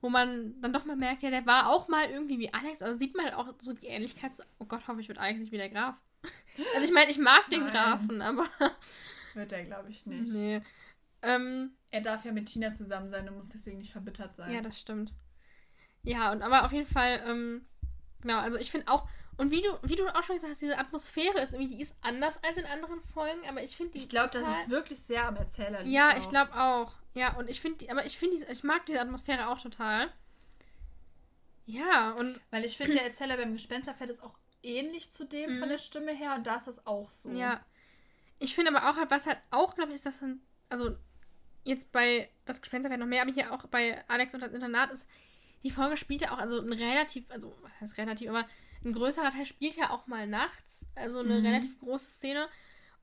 [0.00, 2.98] wo man dann doch mal merkt, ja, der war auch mal irgendwie wie Alex, also
[2.98, 5.52] sieht man halt auch so die Ähnlichkeit, zu, oh Gott, hoffe ich wird Alex nicht
[5.52, 5.94] wie der Graf.
[6.74, 7.70] Also ich meine, ich mag den Nein.
[7.72, 8.46] Grafen, aber
[9.34, 10.32] Wird er, glaube ich, nicht.
[10.32, 10.60] nee.
[11.22, 14.52] Ähm, Er darf ja mit Tina zusammen sein und muss deswegen nicht verbittert sein.
[14.52, 15.12] Ja, das stimmt.
[16.02, 17.66] Ja, und aber auf jeden Fall, ähm,
[18.22, 19.06] genau, also ich finde auch,
[19.38, 21.94] und wie du, wie du auch schon gesagt hast, diese Atmosphäre ist irgendwie, die ist
[22.02, 23.98] anders als in anderen Folgen, aber ich finde die.
[23.98, 25.80] ich glaube, das ist wirklich sehr am Erzähler.
[25.82, 26.18] liegt Ja, auch.
[26.18, 26.92] ich glaube auch.
[27.14, 30.10] Ja, und ich finde, aber ich finde, ich mag diese Atmosphäre auch total.
[31.66, 35.60] Ja, und Weil ich finde, der Erzähler beim Gespensterpferd ist auch ähnlich zu dem Mhm.
[35.60, 37.30] von der Stimme her und da ist das auch so.
[37.30, 37.60] ja.
[38.38, 40.94] Ich finde aber auch halt, was halt auch, glaube ich, ist, dass dann, also
[41.64, 45.08] jetzt bei das Gespensterpferd noch mehr, aber hier auch bei Alex und das Internat ist,
[45.62, 48.46] die Folge spielt ja auch, also ein relativ, also was heißt relativ, aber
[48.84, 51.46] ein größerer Teil spielt ja auch mal nachts, also eine Mhm.
[51.46, 52.48] relativ große Szene.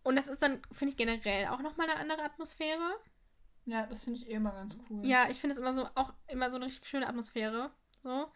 [0.03, 2.95] Und das ist dann, finde ich, generell auch nochmal eine andere Atmosphäre.
[3.65, 5.05] Ja, das finde ich eh immer ganz cool.
[5.05, 7.71] Ja, ich finde es immer so, auch immer so eine richtig schöne Atmosphäre.
[8.03, 8.27] So.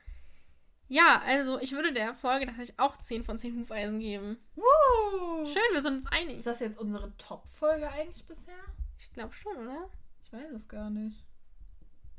[0.87, 4.37] Ja, also ich würde der Folge tatsächlich auch 10 von 10 Hufeisen geben.
[4.55, 5.45] Woo!
[5.45, 6.37] Schön, wir sind uns einig.
[6.37, 8.55] Ist das jetzt unsere Top-Folge eigentlich bisher?
[8.97, 9.89] Ich glaube schon, oder?
[10.23, 11.25] Ich weiß es gar nicht.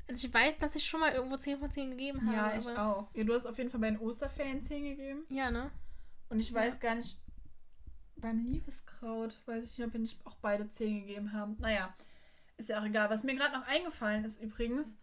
[0.09, 2.35] Also ich weiß, dass ich schon mal irgendwo 10 von 10 gegeben habe.
[2.37, 3.09] Ja, ich auch.
[3.15, 5.25] Ja, du hast auf jeden Fall bei den Osterferien 10 gegeben.
[5.29, 5.71] Ja, ne?
[6.31, 6.57] Und ich Ja.
[6.57, 7.19] weiß gar nicht,
[8.17, 11.57] beim Liebeskraut, weiß ich nicht, ob wir nicht auch beide 10 gegeben haben.
[11.61, 11.95] Naja,
[12.57, 13.11] ist ja auch egal.
[13.11, 14.97] Was mir gerade noch eingefallen ist übrigens,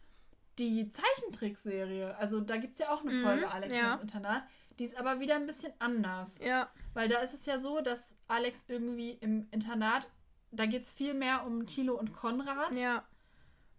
[0.58, 2.16] die Zeichentrickserie.
[2.18, 3.94] Also da gibt es ja auch eine Mhm, Folge Alex ja.
[3.94, 4.44] ins Internat.
[4.80, 6.40] Die ist aber wieder ein bisschen anders.
[6.40, 6.70] Ja.
[6.94, 10.10] Weil da ist es ja so, dass Alex irgendwie im Internat,
[10.52, 13.06] da geht es viel mehr um Thilo und Konrad Ja.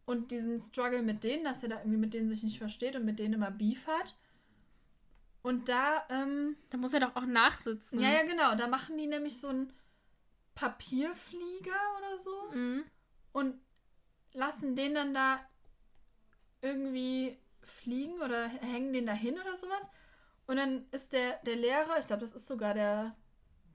[0.07, 3.05] Und diesen Struggle mit denen, dass er da irgendwie mit denen sich nicht versteht und
[3.05, 4.17] mit denen immer Beef hat.
[5.43, 8.01] Und da, ähm, Da muss er doch auch nachsitzen.
[8.01, 9.73] ja, ja, genau, da machen die nämlich so einen
[10.55, 12.85] Papierflieger oder so Mhm.
[13.33, 13.61] und
[14.33, 15.41] lassen den dann da
[16.63, 19.89] irgendwie fliegen oder hängen den da hin oder sowas.
[20.47, 23.17] Und dann ist der, der Lehrer, ich glaube, das ist sogar der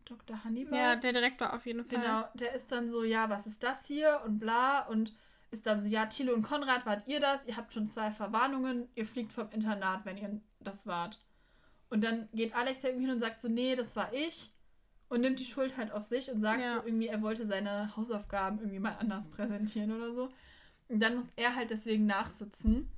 [0.05, 0.43] Dr.
[0.43, 0.77] Hannibal.
[0.79, 1.99] Ja, der Direktor auf jeden Fall.
[1.99, 5.13] Genau, der ist dann so, ja, was ist das hier und bla und
[5.51, 7.45] ist dann so, ja, Thilo und Konrad, wart ihr das?
[7.45, 11.19] Ihr habt schon zwei Verwarnungen, ihr fliegt vom Internat, wenn ihr das wart.
[11.89, 14.53] Und dann geht Alex ja irgendwie hin und sagt so, nee, das war ich
[15.09, 16.75] und nimmt die Schuld halt auf sich und sagt Ja.
[16.75, 20.29] so irgendwie, er wollte seine Hausaufgaben irgendwie mal anders präsentieren oder so.
[20.87, 22.89] Und dann muss er halt deswegen nachsitzen.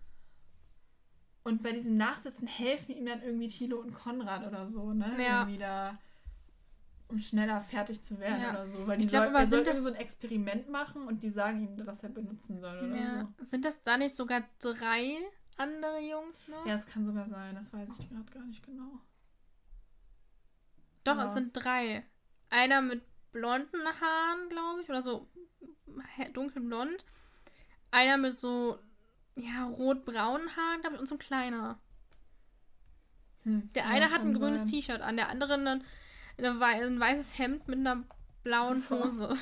[1.44, 5.12] Und bei diesem Nachsitzen helfen ihm dann irgendwie Thilo und Konrad oder so, ne?
[5.20, 5.42] Ja.
[5.42, 5.98] Irgendwie da,
[7.14, 8.50] um schneller fertig zu werden Ja.
[8.50, 8.88] oder so.
[8.88, 11.30] Weil die Ich glaub, soll, aber er sind das- so ein Experiment machen und die
[11.30, 13.30] sagen ihm, was er benutzen soll oder Ja.
[13.40, 13.46] so.
[13.46, 15.18] Sind das da nicht sogar drei
[15.58, 16.66] andere Jungs noch?
[16.66, 19.00] Ja, es kann sogar sein, das weiß ich gerade gar nicht genau.
[21.04, 21.26] Doch, Ja.
[21.26, 22.04] es sind drei.
[22.50, 25.28] Einer mit blonden Haaren, glaube ich, oder so
[26.34, 27.04] dunkelblond.
[27.92, 28.80] Einer mit so,
[29.36, 31.80] ja, rot-braunen Haaren, glaube ich, und so ein kleiner.
[33.44, 33.72] Hm.
[33.74, 34.66] Der eine hat ein grünes.
[34.66, 35.84] T-Shirt an, der andere ein,
[36.38, 38.04] eine wei ein weißes Hemd mit einer
[38.44, 39.04] blauen Super.
[39.06, 39.38] Hose.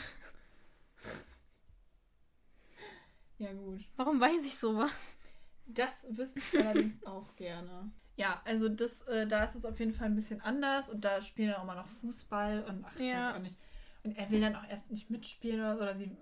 [3.38, 3.82] Ja, gut.
[3.96, 5.20] Warum weiß ich sowas?
[5.66, 7.92] Das wüsste ich allerdings auch gerne.
[8.16, 11.22] Ja, also das, äh, da ist es auf jeden Fall ein bisschen anders und da
[11.22, 13.30] spielen dann auch mal noch Fußball und ach, ich Ja.
[13.30, 13.58] weiß auch nicht.
[14.04, 16.18] Und er will dann auch erst nicht mitspielen oder so, oder sie,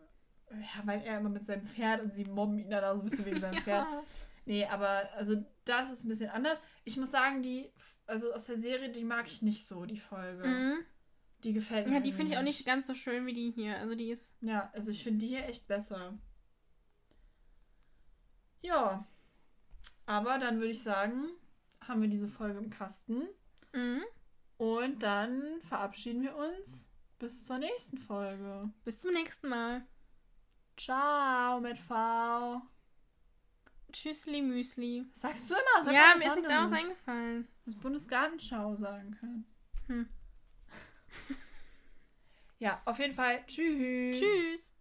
[0.51, 3.09] ja, weil er immer mit seinem Pferd und sie mobben ihn dann auch so ein
[3.09, 3.85] bisschen wegen seinem Pferd.
[3.85, 4.03] Ja.
[4.45, 6.59] Nee, aber also das ist ein bisschen anders.
[6.83, 7.69] Ich muss sagen, die,
[8.09, 10.47] also aus der Serie, die mag ich nicht so, die Folge.
[10.47, 10.85] Mhm.
[11.43, 11.95] Die gefällt mir.
[11.95, 13.77] Ja, die finde ich auch nicht ganz so schön wie die hier.
[13.77, 14.35] Also die ist.
[14.41, 16.17] Ja, also ich finde die hier echt besser.
[18.61, 19.05] Ja.
[20.05, 21.29] Aber dann würde ich sagen,
[21.87, 23.27] haben wir diese Folge im Kasten.
[23.73, 24.03] Mhm.
[24.57, 26.89] Und dann verabschieden wir uns
[27.19, 28.69] bis zur nächsten Folge.
[28.83, 29.85] Bis zum nächsten Mal.
[30.75, 32.61] Ciao mit V.
[33.91, 35.05] Tschüssli Müsli.
[35.13, 35.85] Sagst du immer?
[35.85, 36.83] Sag ja, mir ist nichts anderes.
[36.83, 37.47] eingefallen.
[37.69, 39.45] Das Bundesgartenschau sagen können.
[39.85, 40.09] Hm.
[42.57, 43.45] Ja, auf jeden Fall.
[43.45, 44.19] Tschüss.
[44.19, 44.75] Tschüss.